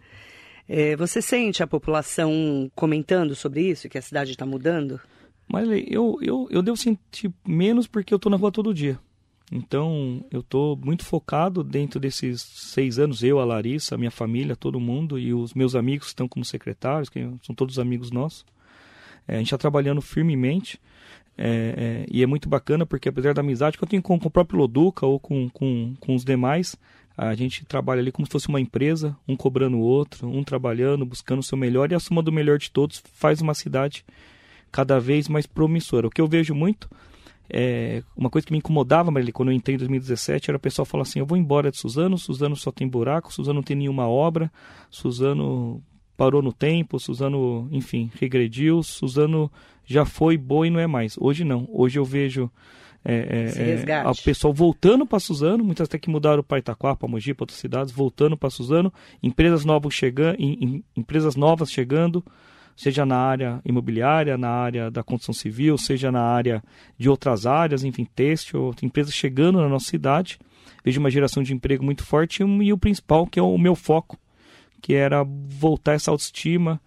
[0.68, 5.00] É, você sente a população comentando sobre isso, que a cidade está mudando?
[5.46, 8.98] Marilei, eu, eu, eu devo sentir menos porque eu estou na rua todo dia.
[9.52, 14.56] Então, eu estou muito focado dentro desses seis anos, eu, a Larissa, a minha família,
[14.56, 18.44] todo mundo, e os meus amigos que estão como secretários, que são todos amigos nossos.
[19.28, 20.80] É, a gente está trabalhando firmemente.
[21.38, 24.28] É, é, e é muito bacana porque apesar da amizade que eu tenho com, com
[24.28, 26.76] o próprio Loduca ou com, com, com os demais,
[27.16, 31.04] a gente trabalha ali como se fosse uma empresa, um cobrando o outro, um trabalhando,
[31.06, 34.04] buscando o seu melhor e a soma do melhor de todos faz uma cidade
[34.70, 36.06] cada vez mais promissora.
[36.06, 36.90] O que eu vejo muito
[37.48, 40.84] é uma coisa que me incomodava, Marília, quando eu entrei em 2017, era o pessoal
[40.84, 44.08] falar assim: eu vou embora de Suzano, Suzano só tem buraco, Suzano não tem nenhuma
[44.08, 44.50] obra,
[44.90, 45.82] Suzano
[46.16, 49.50] parou no tempo, Suzano, enfim, regrediu, Suzano
[49.86, 51.16] já foi boa e não é mais.
[51.18, 51.66] Hoje não.
[51.70, 52.50] Hoje eu vejo
[53.08, 57.06] é, é, é, o pessoal voltando para Suzano, muitas até que mudaram para Itaquá, para
[57.06, 60.36] Mogi, para outras cidades, voltando para Suzano, empresas novas chegando,
[60.96, 62.24] empresas novas chegando,
[62.74, 66.60] seja na área imobiliária, na área da construção civil, seja na área
[66.98, 70.36] de outras áreas, enfim, têxtil, empresas chegando na nossa cidade.
[70.84, 74.18] Vejo uma geração de emprego muito forte e o principal, que é o meu foco,
[74.82, 76.80] que era voltar essa autoestima,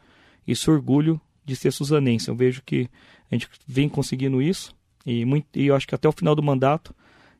[0.46, 2.30] esse orgulho de ser suzanense.
[2.30, 2.90] Eu vejo que
[3.32, 6.44] a gente vem conseguindo isso e, muito, e eu acho que até o final do
[6.44, 6.94] mandato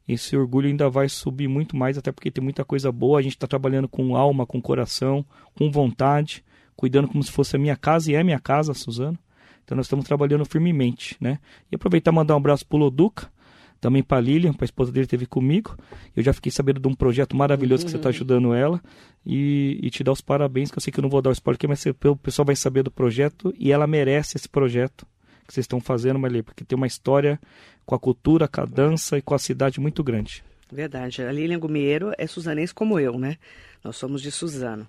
[0.08, 3.20] esse orgulho ainda vai subir muito mais, até porque tem muita coisa boa.
[3.20, 5.24] A gente está trabalhando com alma, com coração,
[5.56, 6.44] com vontade,
[6.76, 9.20] cuidando como se fosse a minha casa e é minha casa, Suzano.
[9.64, 11.38] Então nós estamos trabalhando firmemente, né?
[11.72, 13.32] E aproveitar e mandar um abraço para o Loduca,
[13.80, 15.76] também para a Lilian, para a esposa dele esteve comigo.
[16.16, 17.86] Eu já fiquei sabendo de um projeto maravilhoso uhum.
[17.86, 18.82] que você está ajudando ela
[19.26, 21.34] e, e, te dar os parabéns, que eu sei que eu não vou dar o
[21.34, 25.06] spoiler aqui, mas o pessoal vai saber do projeto e ela merece esse projeto
[25.48, 27.40] que vocês estão fazendo, Marli, porque tem uma história
[27.86, 30.44] com a cultura, com a dança e com a cidade muito grande.
[30.72, 31.24] Verdade.
[31.24, 33.38] A Lilian Gumiero é suzanense como eu, né?
[33.84, 34.88] Nós somos de Suzano.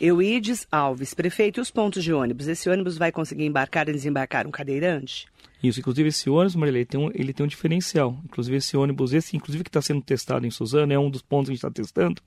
[0.00, 2.46] Euides Alves, prefeito, e os pontos de ônibus?
[2.46, 5.26] Esse ônibus vai conseguir embarcar e desembarcar um cadeirante?
[5.62, 8.16] Isso, inclusive esse ônibus, Marilei, tem um, ele tem um diferencial.
[8.24, 11.46] Inclusive esse ônibus, esse inclusive que está sendo testado em Suzano, é um dos pontos
[11.46, 12.22] que a gente está testando.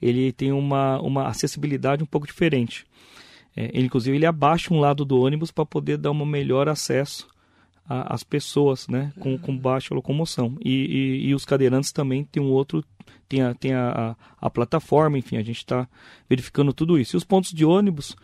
[0.00, 2.86] Ele tem uma, uma acessibilidade um pouco diferente.
[3.56, 7.26] É, ele, inclusive, ele abaixa um lado do ônibus para poder dar um melhor acesso
[7.88, 10.56] às pessoas, né, com, com baixa locomoção.
[10.64, 12.84] E, e, e, os cadeirantes também tem um outro,
[13.28, 15.88] tem a, tem a, a, a plataforma, enfim, a gente está
[16.28, 17.16] verificando tudo isso.
[17.16, 18.16] E os pontos de ônibus,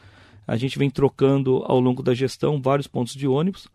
[0.46, 3.68] a gente vem trocando ao longo da gestão vários pontos de ônibus.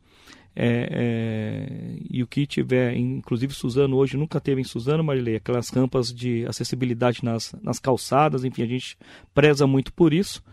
[0.59, 5.69] É, é, e o que tiver, inclusive Suzano hoje nunca teve em Suzano, Marilei, aquelas
[5.69, 8.97] rampas de acessibilidade nas, nas calçadas, enfim, a gente
[9.35, 10.43] preza muito por isso.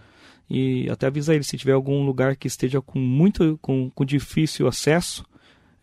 [0.49, 4.67] E até avisa ele se tiver algum lugar que esteja com muito, com, com difícil
[4.67, 5.25] acesso,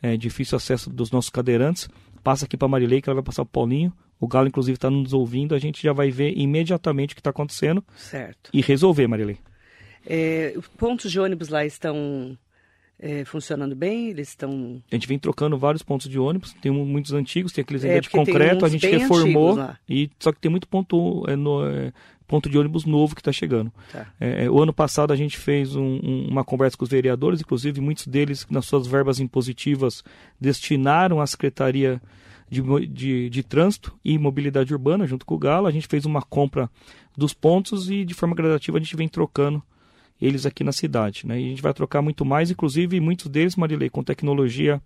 [0.02, 1.90] é, difícil acesso dos nossos cadeirantes,
[2.24, 3.94] passa aqui para Marilei que ela vai passar o Paulinho.
[4.20, 5.56] O Galo, inclusive, está nos ouvindo.
[5.56, 7.84] A gente já vai ver imediatamente o que está acontecendo.
[7.96, 8.52] Certo.
[8.54, 9.40] E resolver, Marilei.
[10.06, 12.38] É, pontos de ônibus lá estão
[13.00, 14.10] é, funcionando bem?
[14.10, 14.82] Eles estão.
[14.92, 16.54] A gente vem trocando vários pontos de ônibus.
[16.62, 19.58] Tem muitos antigos, tem aqueles é, de concreto, a gente reformou.
[19.90, 21.92] E só que tem muito ponto, é, no, é,
[22.32, 23.70] ponto de ônibus novo que está chegando.
[23.92, 24.08] Tá.
[24.18, 27.42] É, é, o ano passado a gente fez um, um, uma conversa com os vereadores,
[27.42, 30.02] inclusive muitos deles, nas suas verbas impositivas,
[30.40, 32.02] destinaram à Secretaria
[32.50, 35.68] de, de, de Trânsito e Mobilidade Urbana, junto com o Galo.
[35.68, 36.70] A gente fez uma compra
[37.18, 39.62] dos pontos e de forma gradativa a gente vem trocando
[40.22, 41.28] eles aqui na cidade.
[41.28, 41.42] Né?
[41.42, 44.82] E a gente vai trocar muito mais, inclusive muitos deles, Marilei, com tecnologia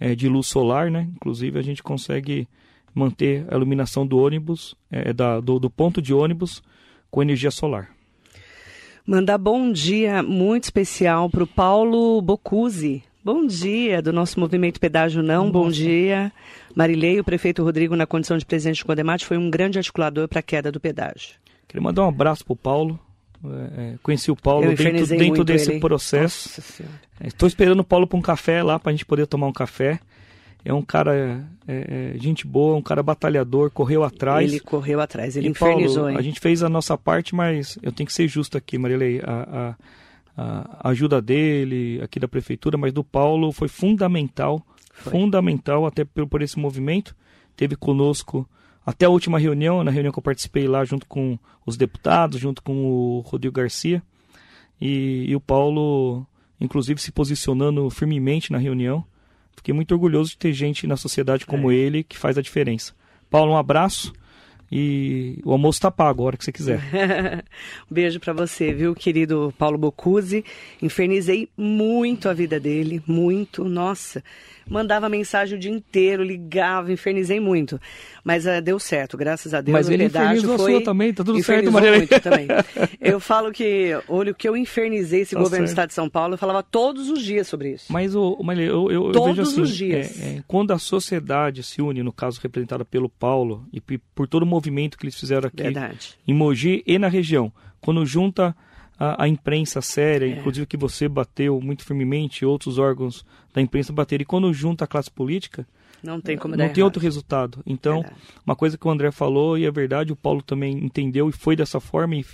[0.00, 1.08] é, de luz solar, né?
[1.16, 2.48] Inclusive a gente consegue
[2.94, 6.62] manter a iluminação do ônibus, é, da, do, do ponto de ônibus
[7.10, 7.90] com energia solar.
[9.06, 13.02] Mandar bom dia muito especial para o Paulo Bocuzzi.
[13.24, 15.52] Bom dia do nosso movimento Pedágio Não, Nossa.
[15.52, 16.32] bom dia.
[16.74, 20.40] Marilei, o prefeito Rodrigo, na condição de presidente do Condemate, foi um grande articulador para
[20.40, 21.36] a queda do pedágio.
[21.66, 22.98] Queria mandar um abraço para o Paulo,
[23.44, 25.80] é, é, conheci o Paulo dentro, dentro desse ele.
[25.80, 26.60] processo.
[27.24, 29.52] Estou é, esperando o Paulo para um café lá para a gente poder tomar um
[29.52, 30.00] café.
[30.68, 34.52] É um cara, é, é, gente boa, um cara batalhador, correu atrás.
[34.52, 36.02] Ele correu atrás, ele e infernizou.
[36.04, 39.18] Paulo, a gente fez a nossa parte, mas eu tenho que ser justo aqui, Marilei.
[39.24, 39.74] A,
[40.36, 45.10] a, a ajuda dele, aqui da prefeitura, mas do Paulo foi fundamental, foi.
[45.10, 47.16] fundamental até por, por esse movimento.
[47.56, 48.46] Teve conosco
[48.84, 52.62] até a última reunião, na reunião que eu participei lá junto com os deputados, junto
[52.62, 54.02] com o Rodrigo Garcia,
[54.78, 56.26] e, e o Paulo,
[56.60, 59.02] inclusive, se posicionando firmemente na reunião.
[59.58, 61.74] Fiquei muito orgulhoso de ter gente na sociedade como é.
[61.74, 62.94] ele que faz a diferença.
[63.28, 64.12] Paulo, um abraço.
[64.70, 66.80] E o almoço está pago, a hora que você quiser.
[67.90, 70.44] Beijo para você, viu, querido Paulo Bocuse.
[70.82, 74.22] Infernizei muito a vida dele, muito, nossa
[74.68, 77.80] mandava mensagem o dia inteiro, ligava, infernizei muito.
[78.24, 79.72] Mas uh, deu certo, graças a Deus.
[79.72, 80.72] Mas ele infernizou foi...
[80.72, 82.46] a sua também, tá tudo certo, Maria muito também.
[83.00, 85.68] Eu falo que, olha, o que eu infernizei esse tá governo certo.
[85.68, 87.92] do Estado de São Paulo, eu falava todos os dias sobre isso.
[87.92, 90.20] Mas, o, Maria, eu, eu, todos eu vejo assim, os dias.
[90.20, 94.42] É, é, quando a sociedade se une, no caso representada pelo Paulo, e por todo
[94.42, 96.14] o movimento que eles fizeram aqui Verdade.
[96.26, 98.54] em Mogi e na região, quando junta
[98.98, 100.30] a, a imprensa séria, é.
[100.30, 104.88] inclusive que você bateu muito firmemente, outros órgãos da imprensa bateram, e quando junta a
[104.88, 105.66] classe política,
[106.02, 106.82] não tem como Não tem errado.
[106.82, 107.62] outro resultado.
[107.66, 108.20] Então, verdade.
[108.46, 111.56] uma coisa que o André falou, e é verdade, o Paulo também entendeu e foi
[111.56, 112.24] dessa forma e,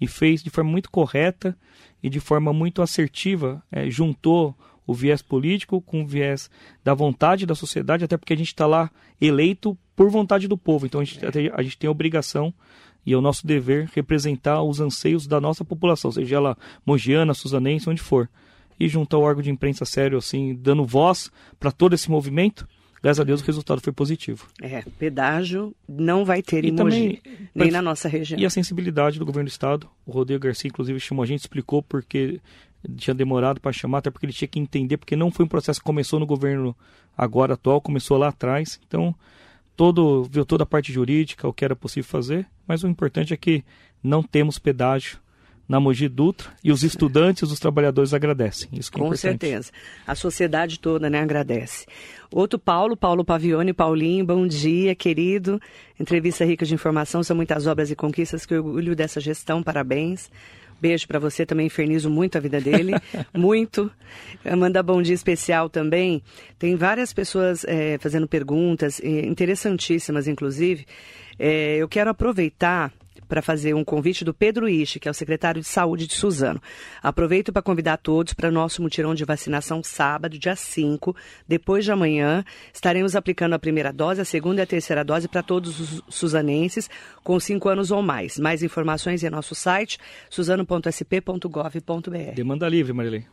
[0.00, 1.56] e fez de forma muito correta
[2.02, 6.48] e de forma muito assertiva, é, juntou o viés político com o viés
[6.82, 10.86] da vontade da sociedade, até porque a gente está lá eleito por vontade do povo.
[10.86, 11.52] Então a gente, é.
[11.54, 12.54] a gente tem a obrigação
[13.08, 17.88] e é o nosso dever representar os anseios da nossa população, seja ela mogiana, suzanense,
[17.88, 18.28] onde for.
[18.78, 22.68] E juntar o órgão de imprensa sério, assim, dando voz para todo esse movimento,
[23.02, 24.46] graças a Deus o resultado foi positivo.
[24.60, 27.22] É, pedágio não vai ter e em Mogi,
[27.54, 28.38] nem na nossa região.
[28.38, 31.82] E a sensibilidade do governo do estado, o Rodrigo Garcia inclusive chamou a gente, explicou
[31.82, 32.38] porque
[32.94, 35.80] tinha demorado para chamar, até porque ele tinha que entender, porque não foi um processo
[35.80, 36.76] que começou no governo
[37.16, 38.78] agora atual, começou lá atrás.
[38.86, 39.14] Então,
[39.78, 43.36] todo, viu toda a parte jurídica, o que era possível fazer, mas o importante é
[43.36, 43.62] que
[44.02, 45.20] não temos pedágio
[45.68, 48.68] na Mogi Dutra e os estudantes, os trabalhadores agradecem.
[48.72, 49.46] Isso que é Com importante.
[49.46, 49.70] certeza.
[50.04, 51.86] A sociedade toda, né, agradece.
[52.32, 55.60] Outro Paulo, Paulo Pavione, Paulinho, bom dia, querido.
[56.00, 60.28] Entrevista rica de informação, são muitas obras e conquistas que orgulho dessa gestão, parabéns.
[60.80, 62.92] Beijo para você, também infernizo muito a vida dele,
[63.34, 63.90] muito.
[64.56, 66.22] Manda bom dia especial também.
[66.58, 70.86] Tem várias pessoas é, fazendo perguntas, interessantíssimas, inclusive.
[71.38, 72.92] É, eu quero aproveitar
[73.28, 76.60] para fazer um convite do Pedro Ishi, que é o secretário de Saúde de Suzano.
[77.02, 81.14] Aproveito para convidar todos para o nosso mutirão de vacinação sábado, dia 5,
[81.46, 82.44] depois de amanhã.
[82.72, 86.88] Estaremos aplicando a primeira dose, a segunda e a terceira dose para todos os suzanenses
[87.22, 88.38] com 5 anos ou mais.
[88.38, 89.98] Mais informações em nosso site,
[90.30, 92.34] suzano.sp.gov.br.
[92.34, 93.26] Demanda livre, Marilei.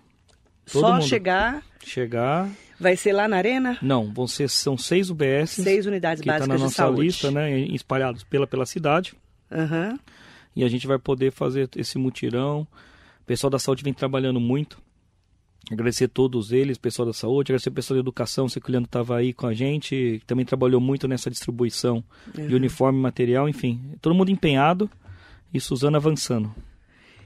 [0.71, 1.03] Todo Só mundo.
[1.03, 1.63] chegar.
[1.83, 2.49] Chegar.
[2.79, 3.77] Vai ser lá na arena?
[3.81, 5.51] Não, vão ser são seis UBS.
[5.51, 7.01] Seis unidades que básicas tá na nossa saúde.
[7.01, 9.13] lista, né, espalhados pela pela cidade.
[9.51, 9.97] Uhum.
[10.55, 12.61] E a gente vai poder fazer esse mutirão.
[13.21, 14.79] O pessoal da saúde vem trabalhando muito.
[15.71, 18.71] Agradecer a todos eles, pessoal da saúde, agradecer o pessoal da educação, sei que o
[18.71, 22.03] Leandro estava aí com a gente, também trabalhou muito nessa distribuição
[22.37, 22.47] uhum.
[22.47, 23.81] de uniforme material, enfim.
[23.99, 24.89] Todo mundo empenhado
[25.51, 26.53] e Suzana avançando.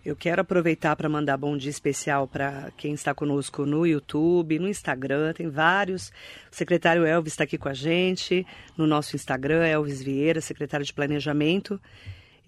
[0.05, 4.67] Eu quero aproveitar para mandar bom dia especial para quem está conosco no YouTube, no
[4.67, 6.09] Instagram, tem vários.
[6.51, 8.45] O secretário Elvis está aqui com a gente,
[8.77, 11.79] no nosso Instagram, Elvis Vieira, secretário de Planejamento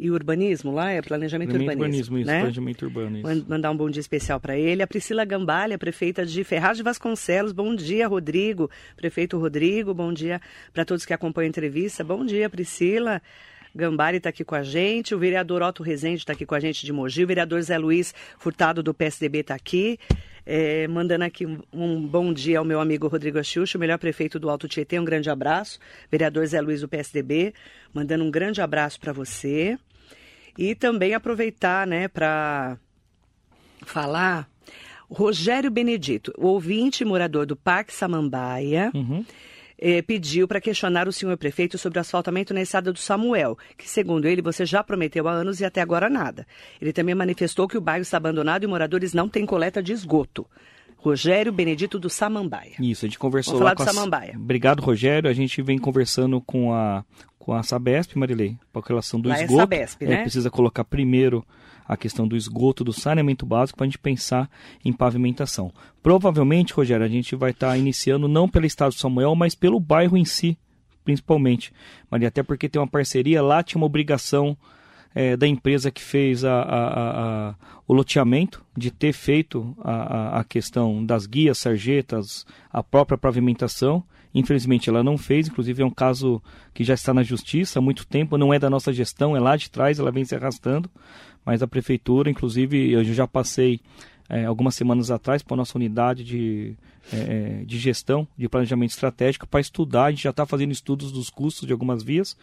[0.01, 2.15] e Urbanismo, lá é Planejamento, Planejamento Urbanismo.
[2.15, 2.39] urbanismo isso, né?
[2.39, 3.17] Planejamento Urbano.
[3.19, 3.45] Isso.
[3.47, 4.81] Mandar um bom dia especial para ele.
[4.81, 7.51] A Priscila Gambalha, prefeita de Ferraz de Vasconcelos.
[7.51, 8.67] Bom dia, Rodrigo.
[8.95, 10.41] Prefeito Rodrigo, bom dia
[10.73, 12.03] para todos que acompanham a entrevista.
[12.03, 13.21] Bom dia, Priscila.
[13.75, 16.85] Gambari está aqui com a gente, o vereador Otto Rezende está aqui com a gente
[16.85, 19.97] de Mogi, o vereador Zé Luiz Furtado do PSDB está aqui.
[20.43, 24.39] É, mandando aqui um, um, bom dia ao meu amigo Rodrigo Axuxa, o melhor prefeito
[24.39, 25.79] do Alto Tietê, um grande abraço.
[26.11, 27.53] Vereador Zé Luiz do PSDB,
[27.93, 29.77] mandando um grande abraço para você.
[30.57, 32.77] E também aproveitar, né, para
[33.85, 34.49] falar
[35.09, 38.91] Rogério Benedito, ouvinte morador do Parque Samambaia.
[38.93, 39.23] Uhum
[39.81, 43.89] eh, pediu para questionar o senhor prefeito sobre o asfaltamento na estrada do Samuel, que,
[43.89, 46.45] segundo ele, você já prometeu há anos e até agora nada.
[46.79, 50.45] Ele também manifestou que o bairro está abandonado e moradores não têm coleta de esgoto.
[50.97, 52.75] Rogério Benedito do Samambaia.
[52.79, 54.33] Isso, a gente conversou Vamos lá falar com do Samambaia.
[54.35, 55.27] Obrigado, Rogério.
[55.27, 57.03] A gente vem conversando com a
[57.39, 59.61] com a Sabesp, Marilei, com a relação do Lá é esgoto.
[59.61, 60.13] Sabesp, né?
[60.13, 61.43] É, precisa colocar primeiro
[61.87, 64.49] a questão do esgoto, do saneamento básico, para a gente pensar
[64.83, 65.71] em pavimentação.
[66.01, 69.79] Provavelmente, Rogério, a gente vai estar tá iniciando não pelo Estado de Samuel, mas pelo
[69.79, 70.57] bairro em si,
[71.03, 71.73] principalmente.
[72.09, 74.57] Maria, até porque tem uma parceria, lá tinha uma obrigação
[75.13, 77.55] é, da empresa que fez a, a, a,
[77.87, 84.03] o loteamento, de ter feito a, questão das guias, sarjetas, a própria pavimentação.
[84.33, 86.41] Infelizmente ela não fez, inclusive é um caso
[86.73, 89.55] que já está na justiça há muito tempo, não é da nossa gestão, é lá
[89.55, 90.89] de trás, ela vem se arrastando,
[91.45, 93.81] mas a prefeitura, inclusive eu já passei
[94.29, 96.73] é, algumas semanas atrás para a nossa unidade de,
[97.11, 101.29] é, de gestão, de planejamento estratégico, para estudar, a gente já está fazendo estudos dos
[101.29, 102.37] custos de algumas vias.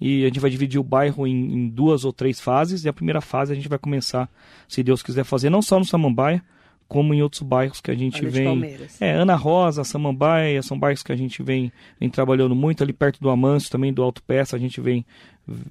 [0.00, 2.84] E a gente vai dividir o bairro em, em duas ou três fases.
[2.84, 4.28] E a primeira fase a gente vai começar,
[4.68, 6.42] se Deus quiser fazer, não só no Samambaia,
[6.88, 8.76] como em outros bairros que a gente vem.
[9.00, 13.20] É, Ana Rosa, Samambaia, são bairros que a gente vem, vem trabalhando muito, ali perto
[13.20, 15.04] do Amâncio, também do Alto Peça, a gente vem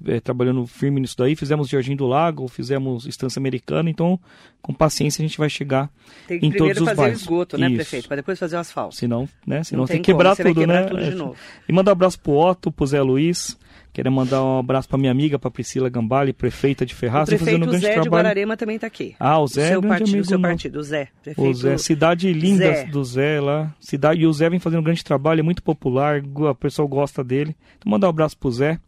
[0.06, 1.34] é, trabalhando firme nisso daí.
[1.34, 4.18] Fizemos Jardim do Lago, fizemos Estância Americana, então
[4.60, 5.90] com paciência a gente vai chegar
[6.26, 7.20] tem que em todos os fazer bairros.
[7.20, 7.76] esgoto, né, Isso.
[7.76, 8.08] prefeito?
[8.08, 8.94] Para depois fazer o asfalto.
[8.94, 9.64] Senão, né?
[9.64, 10.88] Senão tem, tem que quebrar tudo, quebrar né?
[10.88, 11.36] Tudo novo.
[11.68, 13.56] E mandar um abraço pro Otto, pro Zé Luiz.
[13.92, 17.28] Quero mandar um abraço para minha amiga, para Priscila Gambale, prefeita de Ferraz.
[17.28, 18.02] O prefeito um Zé trabalho.
[18.02, 19.14] de Guararema também está aqui.
[19.20, 21.08] Ah, o Zé o seu é grande partido, amigo o seu partido, o Zé.
[21.22, 21.50] Prefeito...
[21.50, 22.84] O Zé, cidade linda Zé.
[22.86, 23.74] do Zé lá.
[23.78, 27.22] Cidade, e o Zé vem fazendo um grande trabalho, é muito popular, o pessoal gosta
[27.22, 27.54] dele.
[27.76, 28.80] Então mandar um abraço pro Zé.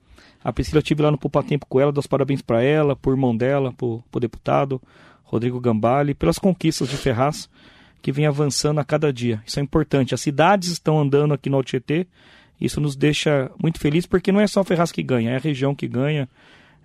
[0.43, 2.97] A Priscila eu estive lá no Poupa Tempo com ela, dou os parabéns para ela,
[2.97, 4.81] por irmão dela, pro, pro deputado
[5.23, 7.49] Rodrigo Gambale, pelas conquistas de Ferraz,
[8.01, 9.43] que vem avançando a cada dia.
[9.47, 10.15] Isso é importante.
[10.15, 12.07] As cidades estão andando aqui no Tietê,
[12.65, 15.75] isso nos deixa muito felizes, porque não é só Ferraz que ganha, é a região
[15.75, 16.29] que ganha,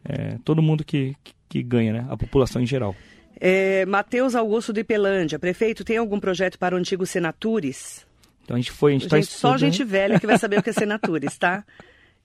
[0.05, 2.05] é todo mundo que, que, que ganha, né?
[2.09, 2.95] A população em geral.
[3.39, 8.05] É, Matheus Augusto de Pelândia, prefeito, tem algum projeto para o antigo Senatures?
[8.43, 10.63] Então a gente foi, a gente, gente tá Só gente velha que vai saber o
[10.63, 11.63] que é Senatures, tá?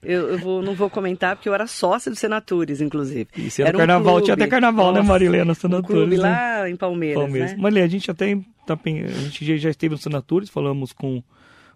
[0.03, 3.27] Eu, eu vou, não vou comentar porque eu era sócia do Senatures, inclusive.
[3.37, 4.25] Isso era, era um carnaval, clube.
[4.25, 5.53] tinha até carnaval, Nossa, né, Marilena?
[5.53, 5.89] Senatures.
[5.89, 6.23] Um clube né?
[6.23, 7.51] lá em Palmeiras, Palmeiras.
[7.51, 7.57] né?
[7.57, 11.23] Marilena, a gente até tá, a gente já esteve no Senatures, falamos com,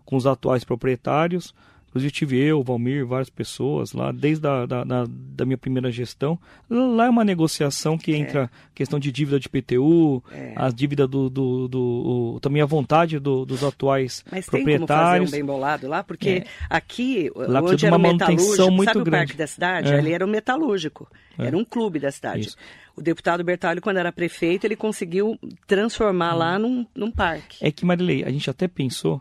[0.10, 1.54] com os atuais proprietários.
[1.90, 6.38] Inclusive tive eu, Valmir, várias pessoas lá, desde a da, da, da minha primeira gestão.
[6.70, 8.50] Lá é uma negociação que entra é.
[8.76, 10.54] questão de dívida de PTU, É.
[10.56, 14.72] as dívidas do, do, do- o- também a vontade do- dos atuais Mas tem como
[14.72, 15.32] fazer um proprietários.
[15.32, 16.04] bem bolado lá?
[16.04, 16.46] Porque É.
[16.70, 19.26] aqui, Lá de era o uma metalúrgico, muito sabe o grande.
[19.26, 19.92] parque da cidade?
[19.92, 19.98] É.
[19.98, 21.08] Ali era o metalúrgico,
[21.40, 21.48] É.
[21.48, 22.50] era um clube da cidade.
[22.50, 22.58] Isso.
[22.96, 27.58] O deputado Bertalho, quando era prefeito, ele conseguiu transformar lá num, num parque.
[27.62, 29.20] É que, Marilei, a gente até pensou,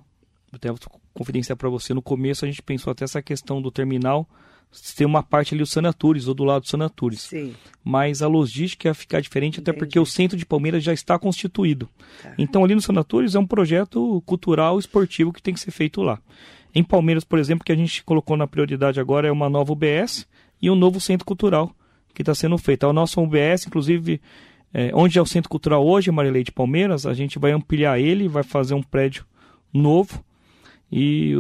[0.52, 0.78] até vou
[1.12, 4.28] confidenciar para você, no começo a gente pensou até essa questão do terminal
[4.96, 7.22] ter uma parte ali do Sanatures, ou do lado do Sanatures.
[7.22, 7.54] Sim.
[7.82, 9.78] mas a logística ia ficar diferente, até Entendi.
[9.78, 11.88] porque o centro de Palmeiras já está constituído.
[12.22, 12.34] Tá.
[12.36, 16.20] Então, ali no Sanatores é um projeto cultural esportivo que tem que ser feito lá.
[16.74, 20.26] Em Palmeiras, por exemplo, que a gente colocou na prioridade agora é uma nova UBS
[20.60, 21.74] e um novo centro cultural
[22.14, 22.86] que está sendo feito.
[22.86, 24.20] A nossa UBS, inclusive,
[24.72, 28.28] é, onde é o centro cultural hoje, Marilei de Palmeiras, a gente vai ampliar ele,
[28.28, 29.24] vai fazer um prédio
[29.72, 30.22] novo
[30.90, 31.34] e,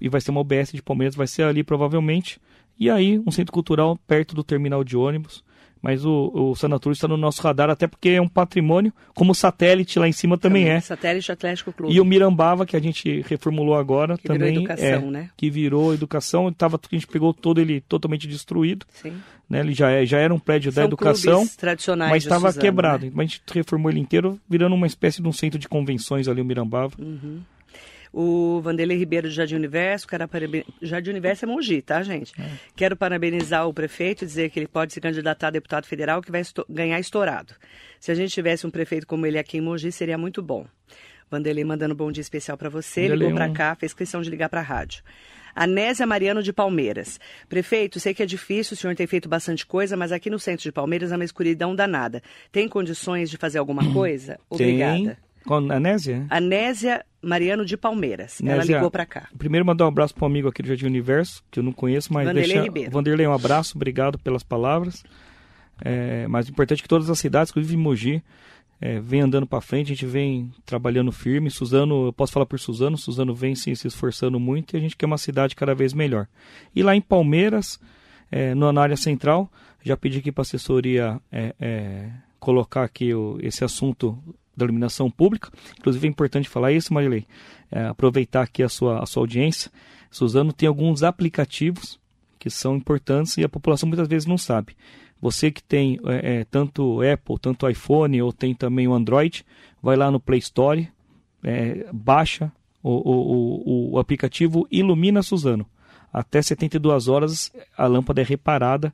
[0.00, 2.40] e vai ser uma UBS de Palmeiras, vai ser ali provavelmente.
[2.78, 5.44] E aí, um centro cultural perto do terminal de ônibus.
[5.82, 9.34] Mas o, o Sanatório está no nosso radar, até porque é um patrimônio, como o
[9.34, 10.80] satélite lá em cima também é.
[10.80, 11.92] Satélite Atlético Clube.
[11.92, 15.30] E o Mirambava, que a gente reformulou agora, Que virou também educação, é, né?
[15.36, 16.52] que virou educação.
[16.52, 19.14] Tava, a gente pegou todo ele totalmente destruído, Sim.
[19.50, 19.58] né?
[19.58, 22.60] Ele já, é, já era um prédio da São educação, clubes tradicionais mas estava Suzano,
[22.62, 23.06] quebrado.
[23.06, 23.12] né?
[23.12, 26.40] Mas a gente reformou ele inteiro, virando uma espécie de um centro de convenções ali,
[26.40, 26.94] o Mirambava.
[27.00, 27.40] Hum.
[28.12, 30.64] O Vanderlei Ribeiro do Jardim Universo, quero paraben...
[30.82, 32.32] Jardim Universo é Mogi, tá, gente?
[32.38, 32.44] É.
[32.76, 36.30] Quero parabenizar o prefeito e dizer que ele pode se candidatar a deputado federal que
[36.30, 37.54] vai esto- ganhar estourado.
[37.98, 40.66] Se a gente tivesse um prefeito como ele aqui em Mogi, seria muito bom.
[41.30, 44.20] Vanderlei mandando um bom dia especial para você, Vanderlei, ligou para um- cá, fez questão
[44.20, 45.02] de ligar para a rádio.
[45.54, 47.18] Anésia Mariano de Palmeiras.
[47.48, 50.62] Prefeito, sei que é difícil, o senhor tem feito bastante coisa, mas aqui no centro
[50.62, 52.22] de Palmeiras é uma escuridão danada.
[52.50, 54.38] Tem condições de fazer alguma coisa?
[54.50, 54.96] Obrigada.
[54.98, 55.31] Tem.
[55.44, 56.26] Com a Anésia?
[56.30, 58.40] Anésia Mariano de Palmeiras.
[58.44, 59.28] Ela ligou para cá.
[59.36, 62.12] Primeiro mandar um abraço para um amigo aqui do Jardim Universo, que eu não conheço,
[62.12, 62.62] mas Vanderlei deixar...
[62.64, 62.90] Ribeiro.
[62.90, 65.02] Vanderlei, um abraço, obrigado pelas palavras.
[65.84, 68.22] É, mas o importante é que todas as cidades, inclusive Mogi,
[68.80, 71.50] é, vem andando para frente, a gente vem trabalhando firme.
[71.50, 74.96] Suzano, eu posso falar por Suzano, Suzano vem se, se esforçando muito e a gente
[74.96, 76.26] quer uma cidade cada vez melhor.
[76.74, 77.80] E lá em Palmeiras,
[78.30, 79.50] é, no- na área central,
[79.84, 84.18] já pedi aqui para a assessoria é, é, colocar aqui o- esse assunto
[84.56, 85.50] da iluminação pública.
[85.78, 87.26] Inclusive é importante falar isso, Marilei.
[87.70, 89.70] É, aproveitar aqui a sua, a sua audiência.
[90.10, 91.98] Suzano tem alguns aplicativos
[92.38, 94.76] que são importantes e a população muitas vezes não sabe.
[95.20, 99.44] Você que tem é, é, tanto Apple, tanto iPhone ou tem também o Android,
[99.80, 100.88] vai lá no Play Store,
[101.42, 105.64] é, baixa o, o, o, o aplicativo Ilumina Suzano.
[106.12, 108.92] Até 72 horas a lâmpada é reparada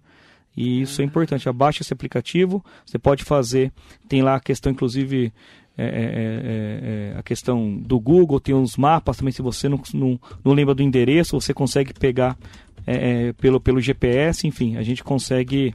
[0.59, 1.48] e isso é importante.
[1.48, 3.72] Abaixa esse aplicativo, você pode fazer,
[4.09, 5.32] tem lá a questão inclusive
[5.76, 9.80] é, é, é, é, a questão do Google, tem uns mapas também, se você não,
[9.94, 12.36] não, não lembra do endereço, você consegue pegar
[12.84, 15.72] é, é, pelo, pelo GPS, enfim, a gente consegue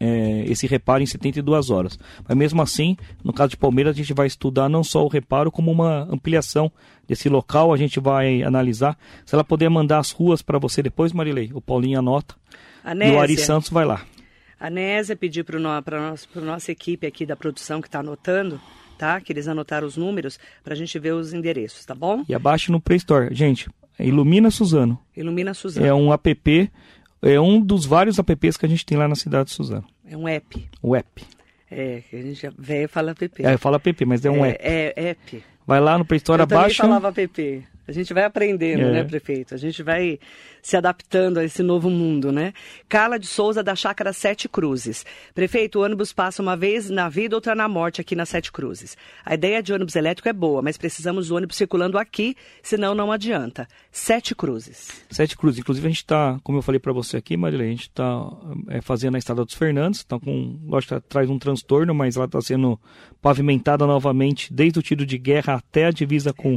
[0.00, 1.98] é, esse reparo em 72 horas.
[2.26, 5.52] Mas mesmo assim, no caso de Palmeiras, a gente vai estudar não só o reparo,
[5.52, 6.72] como uma ampliação
[7.06, 7.72] desse local.
[7.72, 8.98] A gente vai analisar.
[9.26, 12.34] Se ela puder mandar as ruas para você depois, Marilei, o Paulinho anota.
[12.82, 14.02] E o Ari Anésia, Santos vai lá.
[14.58, 18.58] a Nésia pediu para no, a nossa equipe aqui da produção que está anotando,
[18.96, 19.20] tá?
[19.20, 22.24] Que eles anotaram os números para a gente ver os endereços, tá bom?
[22.26, 23.34] E abaixo no Play Store.
[23.34, 24.98] Gente, Ilumina Suzano.
[25.14, 25.86] Ilumina Suzano.
[25.86, 26.70] É um app,
[27.22, 29.84] é um dos vários apps que a gente tem lá na cidade de Suzano.
[30.06, 30.68] É um app.
[30.82, 31.22] O app.
[31.70, 33.44] É, a gente já velho fala app.
[33.44, 34.58] É, fala app, mas é um app.
[34.60, 35.44] É, app.
[35.66, 36.82] Vai lá no Play Store, Eu também abaixa.
[36.82, 37.64] falava app.
[37.90, 38.92] A gente vai aprendendo, é.
[38.92, 39.52] né, prefeito?
[39.52, 40.20] A gente vai
[40.62, 42.52] se adaptando a esse novo mundo, né?
[42.88, 45.04] Carla de Souza, da Chácara Sete Cruzes.
[45.34, 48.96] Prefeito, o ônibus passa uma vez na vida, outra na morte aqui na Sete Cruzes.
[49.24, 53.10] A ideia de ônibus elétrico é boa, mas precisamos do ônibus circulando aqui, senão não
[53.10, 53.66] adianta.
[53.90, 55.02] Sete Cruzes.
[55.10, 55.58] Sete Cruzes.
[55.58, 58.30] Inclusive, a gente está, como eu falei para você aqui, Marília, a gente está
[58.68, 62.40] é, fazendo a Estrada dos Fernandes, está com, lógico, traz um transtorno, mas ela está
[62.40, 62.78] sendo
[63.20, 66.56] pavimentada novamente, desde o tiro de guerra até a divisa com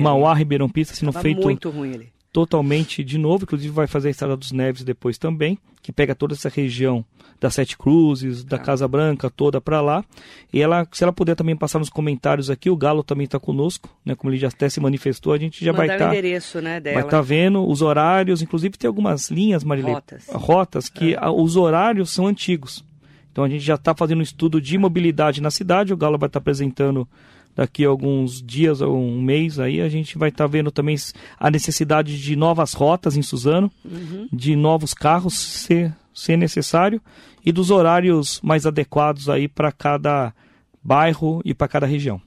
[0.00, 4.08] Mauá, Ribeirão Pista, sendo Tava feito muito ruim ali totalmente de novo, inclusive vai fazer
[4.08, 7.04] a Estrada dos Neves depois também, que pega toda essa região
[7.38, 8.60] das Sete Cruzes, da ah.
[8.60, 10.04] Casa Branca toda para lá.
[10.52, 13.90] E ela, se ela puder também passar nos comentários aqui, o Galo também está conosco,
[14.04, 14.14] né?
[14.14, 16.04] Como ele já até se manifestou, a gente já Mandar vai estar.
[16.06, 16.94] Tá, endereço, né, dela.
[16.94, 21.30] Vai estar tá vendo os horários, inclusive tem algumas linhas, Marilê, rotas, rotas que ah.
[21.30, 22.84] os horários são antigos.
[23.30, 26.28] Então a gente já está fazendo um estudo de mobilidade na cidade, o Galo vai
[26.28, 27.08] estar tá apresentando
[27.54, 30.96] daqui a alguns dias ou um mês aí a gente vai estar tá vendo também
[31.38, 34.28] a necessidade de novas rotas em Suzano, uhum.
[34.32, 37.00] de novos carros ser, ser necessário
[37.44, 40.32] e dos horários mais adequados aí para cada
[40.82, 42.20] bairro e para cada região.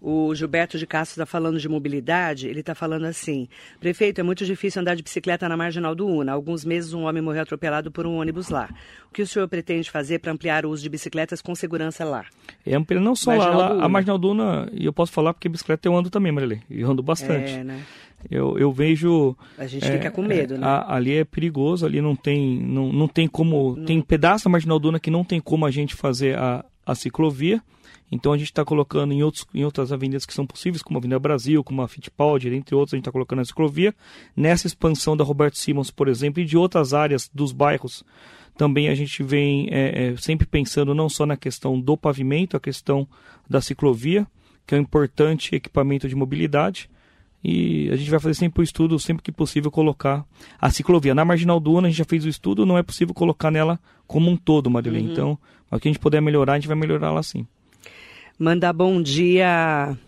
[0.00, 3.48] O Gilberto de Castro está falando de mobilidade, ele está falando assim:
[3.80, 6.32] prefeito, é muito difícil andar de bicicleta na marginal do Una.
[6.32, 8.68] Há alguns meses um homem morreu atropelado por um ônibus lá.
[9.10, 12.24] O que o senhor pretende fazer para ampliar o uso de bicicletas com segurança lá?
[12.64, 15.34] É ampliar não só marginal lá, lá a marginal do Una, e eu posso falar
[15.34, 17.52] porque bicicleta eu ando também, Marilê, e eu ando bastante.
[17.52, 17.82] É, né?
[18.30, 19.36] Eu, eu vejo.
[19.56, 20.66] A gente é, fica com medo, é, né?
[20.66, 23.76] A, ali é perigoso, ali não tem, não, não tem como.
[23.76, 23.84] Não.
[23.84, 27.62] Tem pedaço da marginal Duna que não tem como a gente fazer a, a ciclovia.
[28.10, 31.00] Então a gente está colocando em, outros, em outras avenidas que são possíveis, como a
[31.00, 33.94] Avenida Brasil, como a Fittipaldi, entre outros, a gente está colocando a ciclovia.
[34.34, 38.02] Nessa expansão da Roberto Simons, por exemplo, e de outras áreas dos bairros,
[38.56, 42.60] também a gente vem é, é, sempre pensando não só na questão do pavimento, a
[42.60, 43.06] questão
[43.48, 44.26] da ciclovia,
[44.66, 46.90] que é um importante equipamento de mobilidade.
[47.42, 50.24] E a gente vai fazer sempre o estudo, sempre que possível, colocar
[50.60, 51.14] a ciclovia.
[51.14, 53.78] Na Marginal Duna, a gente já fez o estudo, não é possível colocar nela
[54.08, 55.06] como um todo, Marilene.
[55.06, 55.12] Uhum.
[55.12, 55.38] Então,
[55.70, 57.46] o que a gente puder melhorar, a gente vai melhorar lá sim.
[58.38, 59.98] Mandar bom dia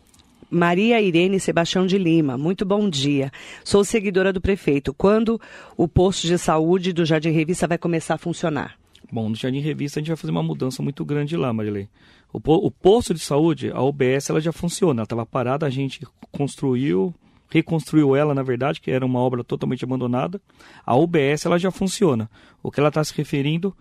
[0.49, 3.33] Maria Irene Sebastião de Lima, muito bom dia.
[3.65, 4.95] Sou seguidora do prefeito.
[4.95, 5.41] Quando
[5.77, 8.79] o posto de saúde do Jardim Revista vai começar a funcionar?
[9.11, 11.89] Bom, no Jardim Revista a gente vai fazer uma mudança muito grande lá, Marilei.
[12.33, 15.01] O, o posto de saúde, a OBS, ela já funciona.
[15.01, 17.13] Ela estava parada, a gente construiu,
[17.49, 20.41] reconstruiu ela, na verdade, que era uma obra totalmente abandonada.
[20.87, 22.31] A OBS, ela já funciona.
[22.63, 23.75] O que ela está se referindo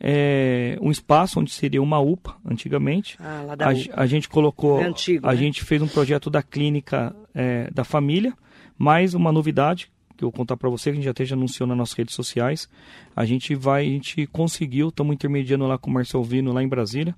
[0.00, 3.16] é, um espaço onde seria uma UPA antigamente.
[3.20, 3.92] Ah, lá da a, UPA.
[3.94, 5.36] a gente colocou, é antigo, a né?
[5.36, 8.32] gente fez um projeto da clínica é, da família,
[8.78, 11.66] mais uma novidade que eu vou contar para você que a gente até já anunciou
[11.66, 12.68] nas nossas redes sociais.
[13.16, 16.68] A gente vai, a gente conseguiu, estamos intermediando lá com o Marcel Vino lá em
[16.68, 17.14] Brasília,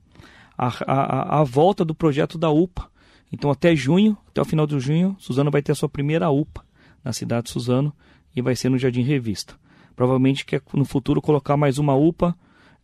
[0.57, 2.89] a, a, a volta do projeto da UPA.
[3.33, 6.65] Então até junho, até o final de junho, Suzano vai ter a sua primeira UPA
[7.03, 7.93] na cidade de Suzano
[8.37, 9.55] e vai ser no Jardim Revista.
[9.97, 12.37] Provavelmente quer no futuro colocar mais uma UPA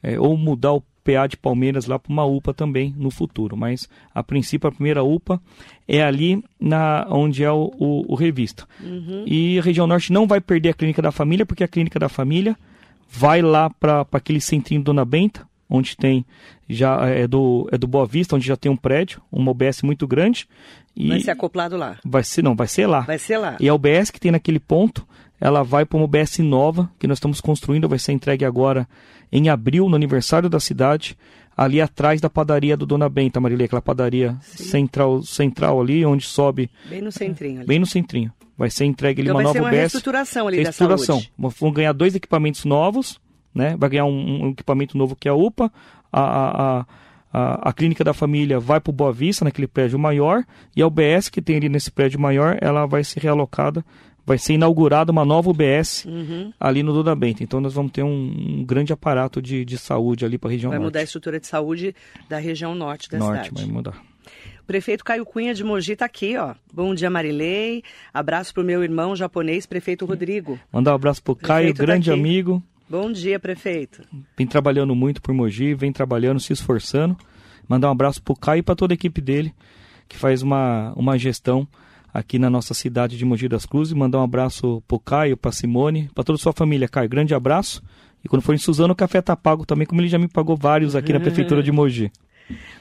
[0.02, 3.56] é, ou mudar o PA de Palmeiras lá para uma UPA também no futuro.
[3.56, 5.40] Mas a princípio a primeira UPA
[5.86, 8.66] é ali na onde é o, o, o revista.
[8.80, 9.24] Uhum.
[9.26, 12.08] E a região norte não vai perder a clínica da família, porque a clínica da
[12.08, 12.56] família
[13.10, 16.24] vai lá para aquele centrinho Dona Benta, onde tem
[16.68, 20.06] já é do é do Boa Vista, onde já tem um prédio, uma OBS muito
[20.06, 20.46] grande.
[20.94, 21.98] E vai ser acoplado lá.
[22.04, 23.00] Vai ser não, vai ser lá.
[23.00, 23.56] Vai ser lá.
[23.58, 25.06] E a OBS que tem naquele ponto,
[25.40, 28.88] ela vai para uma OBS nova que nós estamos construindo, vai ser entregue agora
[29.30, 31.16] em abril, no aniversário da cidade,
[31.56, 36.70] ali atrás da padaria do Dona Benta, Marília, aquela padaria central, central ali, onde sobe.
[36.88, 37.66] Bem no centrinho ali.
[37.66, 38.32] Bem no centrinho.
[38.56, 39.78] Vai ser entregue ali então uma nova ser uma UBS.
[39.78, 41.16] reestruturação ali reestruturação.
[41.16, 41.56] da saúde.
[41.60, 43.20] Vão ganhar dois equipamentos novos,
[43.54, 43.76] né?
[43.78, 45.70] Vai ganhar um, um equipamento novo que é a UPA,
[46.12, 46.86] a, a,
[47.32, 50.86] a, a clínica da família vai para o Boa Vista, naquele prédio maior, e a
[50.86, 53.84] UBS que tem ali nesse prédio maior, ela vai ser realocada
[54.28, 56.52] vai ser inaugurada uma nova UBS uhum.
[56.60, 57.42] ali no Duda Bento.
[57.42, 60.70] Então nós vamos ter um, um grande aparato de, de saúde ali para a região
[60.70, 60.84] vai norte.
[60.84, 61.94] Vai mudar a estrutura de saúde
[62.28, 63.50] da região norte da norte, cidade.
[63.52, 64.02] Norte, vai mudar.
[64.60, 66.54] O prefeito Caio Cunha de Mogi está aqui, ó.
[66.70, 67.82] Bom dia, Marilei.
[68.12, 70.60] Abraço para o meu irmão japonês, prefeito Rodrigo.
[70.70, 72.62] Mandar um abraço para o Caio, tá grande tá amigo.
[72.86, 74.02] Bom dia, prefeito.
[74.36, 77.16] Vem trabalhando muito por Mogi, vem trabalhando, se esforçando.
[77.66, 79.54] Mandar um abraço para o Caio e para toda a equipe dele,
[80.06, 81.66] que faz uma, uma gestão
[82.12, 83.92] aqui na nossa cidade de Mogi das Cruzes.
[83.92, 86.88] Mandar um abraço pro Caio, pra Simone, para toda a sua família.
[86.88, 87.82] Caio, grande abraço.
[88.24, 90.56] E quando for em Suzano, o café tá pago também, como ele já me pagou
[90.56, 92.10] vários aqui na Prefeitura de Mogi.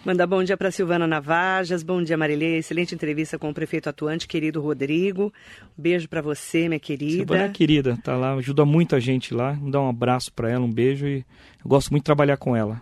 [0.06, 4.28] Mandar bom dia para Silvana Navajas, bom dia Marilê, excelente entrevista com o prefeito atuante,
[4.28, 5.34] querido Rodrigo.
[5.78, 7.18] Um beijo para você, minha querida.
[7.18, 9.58] Silvana é querida, tá lá, ajuda muita gente lá.
[9.62, 11.18] Dá um abraço para ela, um beijo e
[11.64, 12.80] eu gosto muito de trabalhar com ela.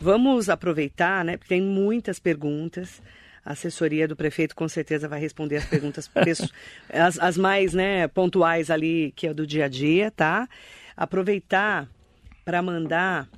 [0.00, 3.02] Vamos aproveitar, né, porque tem muitas perguntas.
[3.44, 6.10] A assessoria do prefeito com certeza vai responder as perguntas,
[6.92, 10.48] as, as mais né, pontuais ali, que é do dia a dia, tá?
[10.96, 11.88] Aproveitar
[12.44, 13.28] para mandar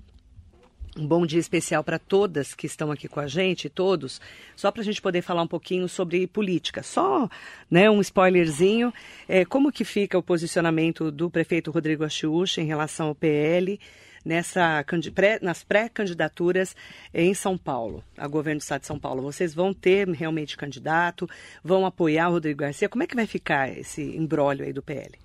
[0.96, 4.20] um bom dia especial para todas que estão aqui com a gente, todos,
[4.54, 6.82] só para a gente poder falar um pouquinho sobre política.
[6.82, 7.28] Só
[7.70, 8.92] né, um spoilerzinho,
[9.26, 13.80] é, como que fica o posicionamento do prefeito Rodrigo Achiucha em relação ao PL
[14.24, 16.74] nessa, pré, nas pré-candidaturas
[17.12, 19.22] em São Paulo, a governo do estado de São Paulo.
[19.22, 21.28] Vocês vão ter realmente candidato,
[21.62, 22.88] vão apoiar o Rodrigo Garcia?
[22.88, 25.18] Como é que vai ficar esse embrólio aí do PL?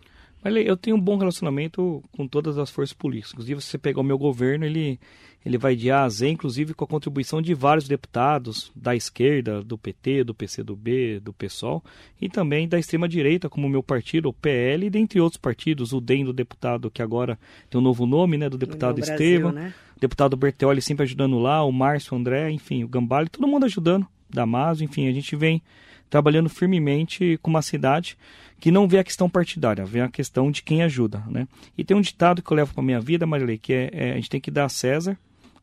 [0.43, 3.33] Eu tenho um bom relacionamento com todas as forças políticas.
[3.33, 4.99] Inclusive, se você pegar o meu governo, ele
[5.45, 9.63] ele vai de A a Z, inclusive com a contribuição de vários deputados da esquerda,
[9.63, 11.81] do PT, do PCdoB, do PSOL,
[12.19, 16.01] e também da extrema-direita, como o meu partido, o PL, e dentre outros partidos, o
[16.01, 19.73] DEM do deputado, que agora tem um novo nome, né, do deputado Estevam, né?
[19.99, 24.05] deputado Berteoli sempre ajudando lá, o Márcio, o André, enfim, o Gambale, todo mundo ajudando,
[24.29, 25.61] Damaso, enfim, a gente vem
[26.09, 28.17] trabalhando firmemente com uma cidade
[28.59, 31.47] que não vê a questão partidária, vê a questão de quem ajuda, né?
[31.77, 34.15] E tem um ditado que eu levo para minha vida, Marilei, que é, é, a
[34.15, 35.17] gente tem que dar a César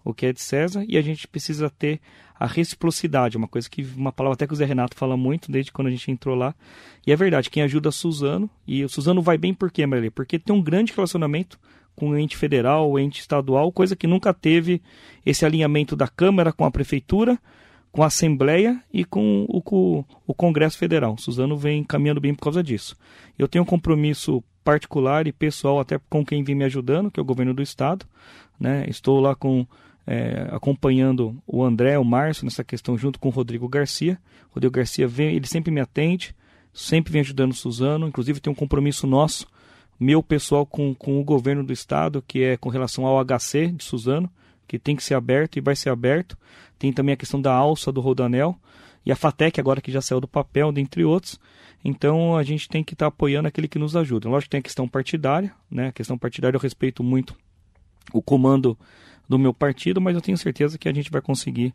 [0.05, 1.99] o que é de César, e a gente precisa ter
[2.39, 5.73] a reciprocidade, uma coisa que uma palavra até que o Zé Renato fala muito desde
[5.73, 6.55] quando a gente entrou lá.
[7.07, 10.11] E é verdade, quem ajuda é Suzano, e o Suzano vai bem por quê, Maria?
[10.11, 11.59] Porque tem um grande relacionamento
[11.97, 14.83] com o ente federal, o ente estadual, coisa que nunca teve
[15.25, 17.39] esse alinhamento da Câmara com a Prefeitura,
[17.95, 21.17] com a Assembleia e com o, com o Congresso Federal.
[21.17, 22.97] Suzano vem caminhando bem por causa disso.
[23.39, 27.23] Eu tenho um compromisso particular e pessoal até com quem vem me ajudando, que é
[27.23, 28.05] o governo do estado.
[28.59, 28.85] Né?
[28.89, 29.65] Estou lá com
[30.05, 34.19] é, acompanhando o André, o Márcio nessa questão junto com o Rodrigo Garcia.
[34.51, 36.35] O Rodrigo Garcia vem, ele sempre me atende,
[36.73, 39.47] sempre vem ajudando o Suzano, inclusive tem um compromisso nosso,
[40.01, 43.85] meu pessoal com, com o governo do estado, que é com relação ao HC de
[43.85, 44.29] Suzano,
[44.67, 46.37] que tem que ser aberto e vai ser aberto.
[46.79, 48.59] Tem também a questão da alça do Rodanel
[49.05, 51.39] e a FATEC agora que já saiu do papel, dentre outros.
[51.85, 54.29] Então a gente tem que estar tá apoiando aquele que nos ajuda.
[54.29, 55.89] Lógico que tem a questão partidária, né?
[55.89, 57.37] A questão partidária eu respeito muito
[58.13, 58.79] o comando
[59.29, 61.75] do meu partido, mas eu tenho certeza que a gente vai conseguir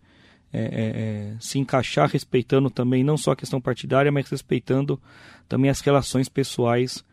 [0.52, 5.00] é, é, é, se encaixar respeitando também não só a questão partidária, mas respeitando
[5.48, 7.04] também as relações pessoais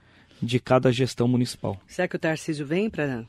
[0.43, 1.79] de cada gestão municipal.
[1.87, 3.24] Será que o Tarcísio vem para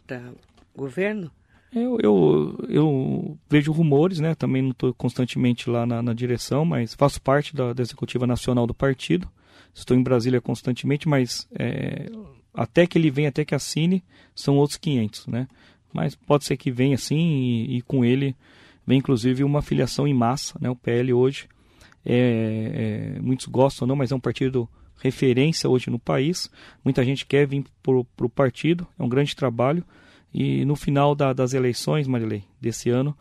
[0.76, 1.32] governo?
[1.74, 4.34] Eu, eu, eu, vejo rumores, né?
[4.36, 8.65] Também não estou constantemente lá na, na, direção, mas faço parte da, da, executiva nacional
[8.65, 9.30] do partido.
[9.74, 12.09] Estou em Brasília constantemente, mas é,
[12.53, 14.03] até que ele venha, até que assine,
[14.34, 15.47] são outros 500, né?
[15.93, 18.36] mas pode ser que venha assim e, e com ele
[18.86, 20.70] vem inclusive uma filiação em massa, né?
[20.70, 21.49] O PL hoje,
[22.05, 26.49] é, é, muitos gostam ou não, mas é um partido referência hoje no país.
[26.86, 29.84] Muita gente quer vir para o partido, é um grande trabalho.
[30.34, 33.18] E no final da, das eleições, Marilei, desse ano,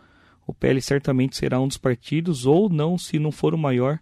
[0.47, 3.99] o PL certamente será um dos partidos, ou não, se não for o maior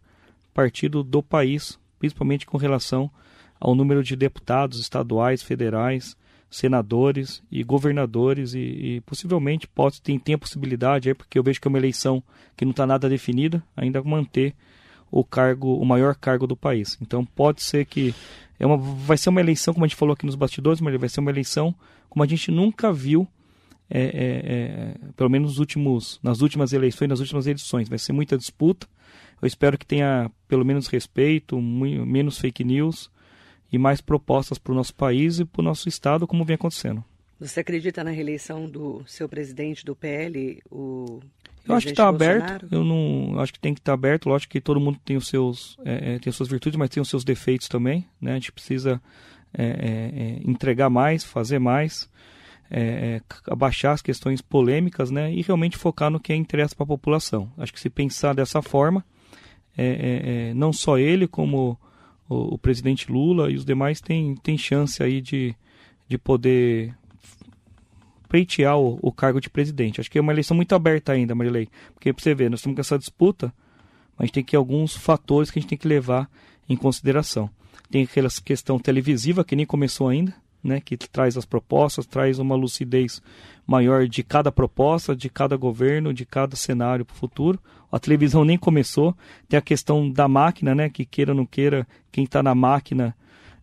[0.53, 3.11] partido do país, principalmente com relação
[3.59, 6.17] ao número de deputados estaduais, federais,
[6.51, 11.61] senadores e governadores e, e possivelmente pode tem, tem a possibilidade aí porque eu vejo
[11.61, 12.23] que é uma eleição
[12.57, 14.55] que não está nada definida ainda manter
[15.11, 16.97] o cargo o maior cargo do país.
[17.01, 18.15] Então pode ser que
[18.59, 21.09] é uma vai ser uma eleição como a gente falou aqui nos bastidores mas vai
[21.09, 21.75] ser uma eleição
[22.09, 23.27] como a gente nunca viu
[23.91, 28.13] é, é, é, pelo menos nos últimos nas últimas eleições nas últimas edições vai ser
[28.13, 28.87] muita disputa
[29.41, 33.11] eu espero que tenha pelo menos respeito muito, menos fake news
[33.71, 37.05] e mais propostas para o nosso país e para o nosso estado, como vem acontecendo.
[37.41, 41.21] Você acredita na reeleição do seu presidente do PL, o
[41.67, 42.67] eu acho que está aberto.
[42.71, 44.29] Eu não acho que tem que estar tá aberto.
[44.29, 47.01] Lógico que todo mundo tem os seus é, é, tem as suas virtudes, mas tem
[47.01, 48.07] os seus defeitos também.
[48.21, 48.33] Né?
[48.33, 49.01] A gente precisa
[49.53, 52.11] é, é, é entregar mais, fazer mais,
[52.71, 55.33] é, abaixar as questões polêmicas, né?
[55.33, 57.51] E realmente focar no que é interesse para a população.
[57.57, 59.05] Acho que se pensar dessa forma,
[60.55, 61.79] não só ele como
[62.29, 65.55] o, o, presidente Lula e os demais têm, têm chance aí de,
[66.09, 66.95] de poder
[68.35, 70.01] pleitear o, o, cargo de presidente.
[70.01, 71.69] Acho que é uma eleição muito aberta ainda, Marilei.
[71.95, 73.55] Porque para você ver, nós estamos com essa disputa,
[74.19, 76.29] mas tem que alguns fatores que a gente tem que levar
[76.69, 77.49] em consideração.
[77.89, 82.57] Tem aquela questão televisiva que nem começou ainda, né, que traz as propostas, traz uma
[82.57, 83.23] lucidez
[83.65, 87.61] maior de cada proposta, de cada governo, de cada cenário para o futuro.
[87.93, 89.17] A televisão nem começou.
[89.49, 93.15] Tem a questão da máquina, né, que queira ou não queira, quem está na máquina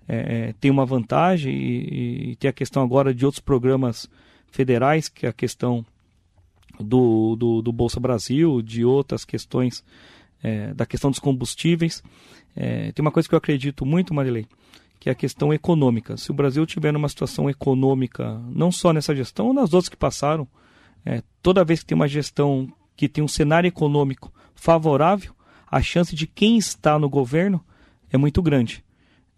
[0.08, 1.54] é, tem uma vantagem.
[1.54, 4.10] E, e, tem a questão agora de outros programas
[4.52, 5.86] federais, que é a questão
[6.80, 9.84] do, do, do Bolsa Brasil, de outras questões,
[10.44, 12.04] é, da questão dos combustíveis.
[12.56, 14.46] É, tem uma coisa que eu acredito muito, Marilei,
[15.00, 16.18] que é a questão econômica.
[16.18, 19.98] Se o Brasil tiver numa situação econômica, não só nessa gestão, ou nas outras que
[19.98, 20.48] passaram,
[21.06, 25.34] é, toda vez que tem uma gestão que tem um cenário econômico favorável,
[25.70, 27.64] a chance de quem está no governo
[28.12, 28.84] é muito grande.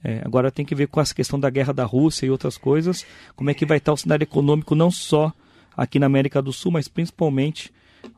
[0.04, 3.06] É, agora tem que ver com essa questão da guerra da Rússia e outras coisas,
[3.36, 5.32] como é que vai estar o cenário econômico não só
[5.76, 7.72] aqui na América do Sul, mas principalmente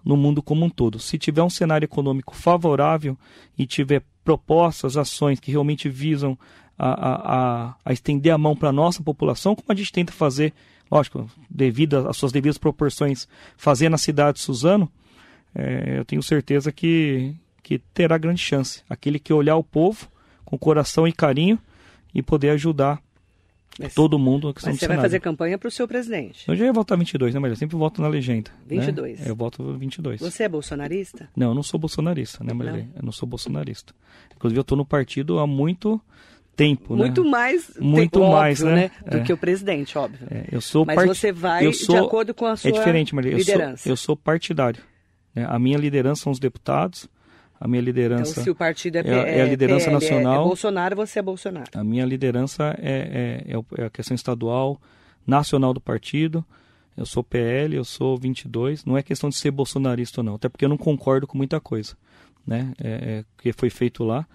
[0.03, 0.97] no mundo como um todo.
[0.97, 3.15] Se tiver um cenário econômico favorável
[3.57, 6.37] e tiver propostas, ações que realmente visam
[6.77, 10.53] a, a, a estender a mão para a nossa população, como a gente tenta fazer,
[10.91, 14.91] lógico, devido às suas devidas proporções, fazer na cidade de Suzano,
[15.53, 18.81] é, eu tenho certeza que, que terá grande chance.
[18.89, 20.07] Aquele que olhar o povo
[20.43, 21.59] com coração e carinho
[22.15, 23.01] e poder ajudar
[23.77, 24.53] mas, todo mundo.
[24.63, 26.47] Mas você vai fazer campanha para o seu presidente?
[26.47, 28.49] Eu já ia votar 22, né, mas eu sempre voto na legenda.
[28.65, 29.19] 22?
[29.19, 29.29] Né?
[29.29, 30.21] Eu voto 22.
[30.21, 31.29] Você é bolsonarista?
[31.35, 32.89] Não, eu não sou bolsonarista, né, Marilene?
[32.95, 33.93] Eu não sou bolsonarista.
[34.33, 35.99] Inclusive, eu estou no partido há muito
[36.55, 37.29] tempo, muito né?
[37.29, 38.75] mais muito mais né?
[38.75, 38.91] né?
[39.05, 39.23] do é.
[39.23, 41.09] que o presidente óbvio é, eu sou mas part...
[41.09, 41.93] você vai sou...
[41.93, 43.35] de acordo com a sua é diferente Maria.
[43.35, 44.81] liderança eu sou, eu sou partidário
[45.35, 45.45] né?
[45.49, 47.09] a minha liderança são os deputados
[47.59, 50.47] a minha liderança então, se o partido é, é, é a liderança PL, nacional é,
[50.47, 51.69] Bolsonaro você é Bolsonaro.
[51.73, 54.79] A minha liderança é, é, é a questão estadual
[55.25, 56.45] nacional do partido.
[56.97, 60.47] Eu sou PL eu sou 22 não é questão de ser bolsonarista ou não até
[60.47, 61.95] porque eu não concordo com muita coisa
[62.45, 62.73] né?
[62.79, 64.25] É, que foi feito lá.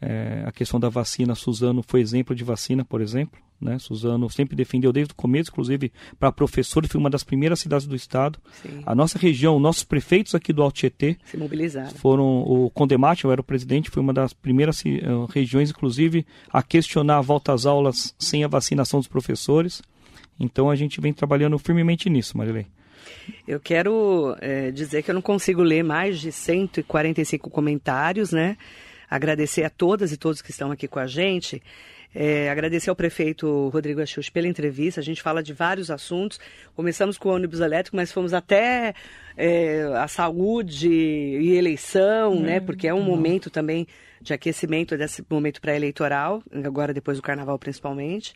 [0.00, 3.40] É, a questão da vacina, Suzano foi exemplo de vacina, por exemplo.
[3.60, 3.78] Né?
[3.78, 7.96] Suzano sempre defendeu desde o começo, inclusive para professores, foi uma das primeiras cidades do
[7.96, 8.38] estado.
[8.62, 8.82] Sim.
[8.84, 11.90] A nossa região, nossos prefeitos aqui do Alto Tietê se mobilizaram.
[11.90, 16.62] Foram o Condemate, eu era o presidente, foi uma das primeiras uh, regiões, inclusive, a
[16.62, 19.82] questionar a volta às aulas sem a vacinação dos professores.
[20.38, 22.66] Então a gente vem trabalhando firmemente nisso, Marilei.
[23.46, 28.56] Eu quero é, dizer que eu não consigo ler mais de 145 comentários, né?
[29.14, 31.62] agradecer a todas e todos que estão aqui com a gente.
[32.14, 35.00] É, agradecer ao prefeito Rodrigo Axux pela entrevista.
[35.00, 36.38] A gente fala de vários assuntos.
[36.76, 38.94] Começamos com o ônibus elétrico, mas fomos até
[39.36, 42.60] é, a saúde e eleição, né?
[42.60, 43.86] Porque é um momento também
[44.20, 48.32] de aquecimento desse momento pré-eleitoral, agora depois do carnaval principalmente.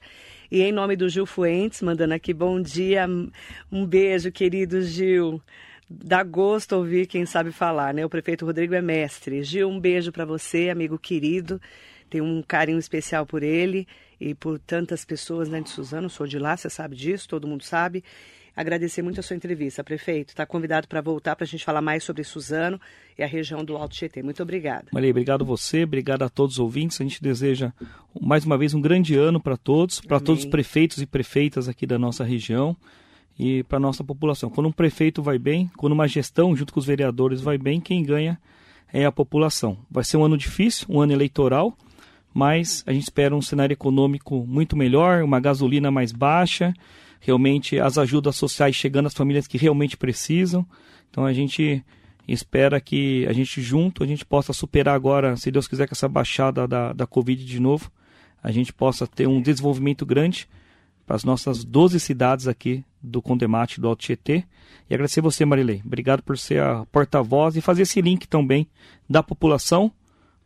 [0.51, 3.07] E em nome do Gil Fuentes, mandando aqui bom dia,
[3.71, 5.41] um beijo, querido Gil.
[5.89, 8.05] Dá gosto ouvir quem sabe falar, né?
[8.05, 9.43] O prefeito Rodrigo é mestre.
[9.43, 11.59] Gil, um beijo para você, amigo querido.
[12.09, 13.87] Tenho um carinho especial por ele
[14.21, 16.09] e por tantas pessoas né, de Suzano.
[16.09, 18.03] Sou de lá, você sabe disso, todo mundo sabe.
[18.59, 20.31] Agradecer muito a sua entrevista, prefeito.
[20.31, 22.81] Está convidado para voltar para a gente falar mais sobre Suzano
[23.17, 24.21] e a região do Alto Tietê.
[24.21, 24.87] Muito obrigada.
[24.91, 27.01] Maria, obrigado a você, obrigado a todos os ouvintes.
[27.01, 27.73] A gente deseja
[28.21, 31.87] mais uma vez um grande ano para todos, para todos os prefeitos e prefeitas aqui
[31.87, 32.77] da nossa região
[33.39, 34.51] e para a nossa população.
[34.51, 38.03] Quando um prefeito vai bem, quando uma gestão junto com os vereadores vai bem, quem
[38.03, 38.41] ganha
[38.93, 39.79] é a população.
[39.89, 41.79] Vai ser um ano difícil, um ano eleitoral,
[42.33, 46.73] mas a gente espera um cenário econômico muito melhor, uma gasolina mais baixa,
[47.21, 50.67] realmente as ajudas sociais chegando às famílias que realmente precisam.
[51.11, 51.85] Então a gente
[52.27, 56.09] espera que a gente junto, a gente possa superar agora, se Deus quiser, com essa
[56.09, 57.91] baixada da, da Covid de novo,
[58.43, 60.49] a gente possa ter um desenvolvimento grande
[61.07, 64.45] para as nossas 12 cidades aqui do Condemate do Alto Tietê.
[64.89, 65.81] E agradecer você, Marilei.
[65.85, 68.69] Obrigado por ser a porta-voz e fazer esse link também
[69.09, 69.91] da população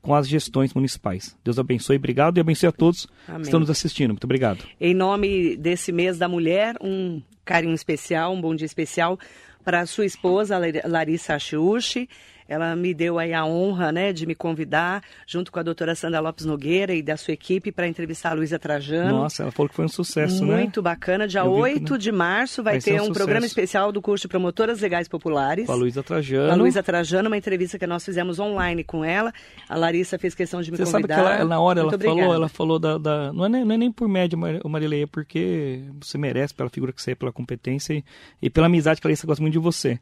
[0.03, 1.37] com as gestões municipais.
[1.45, 3.41] Deus abençoe, obrigado e abençoe a todos Amém.
[3.41, 4.11] que estão nos assistindo.
[4.11, 4.65] Muito obrigado.
[4.81, 9.19] Em nome desse mês da mulher, um carinho especial, um bom dia especial
[9.65, 12.09] para a sua esposa, Larissa Achiuchi,
[12.49, 16.21] ela me deu aí a honra né, de me convidar, junto com a doutora Sandra
[16.21, 19.23] Lopes Nogueira e da sua equipe, para entrevistar a Luísa Trajano.
[19.23, 20.63] Nossa, ela falou que foi um sucesso, Muito né?
[20.63, 21.27] Muito bacana.
[21.29, 21.99] Dia Eu 8 vi, né?
[21.99, 25.67] de março vai, vai ter um, um programa especial do curso de Promotoras Legais Populares.
[25.67, 26.49] Com a Luísa Trajano.
[26.49, 29.33] Com a Luísa Trajano, uma entrevista que nós fizemos online com ela.
[29.69, 31.15] A Larissa fez questão de me Você convidar.
[31.15, 32.21] Você sabe que ela, na hora Muito ela obrigada.
[32.21, 32.99] falou, ela falou da...
[32.99, 36.93] da não, é nem, não, é nem, por média, Marileia, porque você merece pela figura
[36.93, 38.05] que você é, pela competência e,
[38.41, 39.99] e pela amizade que a Larissa gosta muito de você.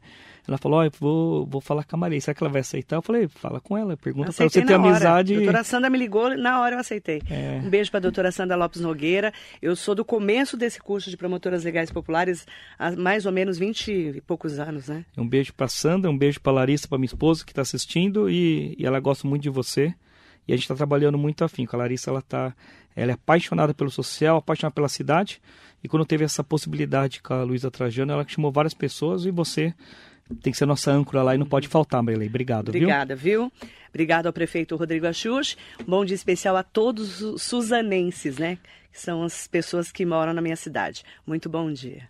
[0.47, 2.95] Ela falou, ó, oh, vou, vou falar com a Maria, será que ela vai aceitar?
[2.95, 5.33] Eu falei, fala com ela, pergunta para você ter amizade.
[5.33, 7.21] A doutora Sandra me ligou, na hora eu aceitei.
[7.29, 7.61] É.
[7.63, 9.31] Um beijo para a doutora Sandra Lopes Nogueira.
[9.61, 12.45] Eu sou do começo desse curso de promotoras legais populares
[12.77, 15.05] há mais ou menos 20 e poucos anos, né?
[15.15, 18.75] Um beijo para Sandra, um beijo para Larissa, para minha esposa que está assistindo e,
[18.77, 19.93] e ela gosta muito de você.
[20.47, 21.65] E a gente está trabalhando muito afim.
[21.67, 22.53] Com a Larissa, ela tá,
[22.95, 25.39] ela é apaixonada pelo social, apaixonada pela cidade.
[25.83, 29.73] E quando teve essa possibilidade com a Luísa Trajano, ela chamou várias pessoas e você
[30.41, 32.27] tem que ser nossa âncora lá e não pode faltar, Marilei.
[32.27, 33.49] Obrigado, Obrigada, viu?
[33.59, 33.69] viu?
[33.89, 35.57] Obrigado ao prefeito Rodrigo Axux.
[35.85, 38.57] Bom dia especial a todos os suzanenses, né?
[38.91, 41.03] Que são as pessoas que moram na minha cidade.
[41.25, 42.07] Muito bom dia.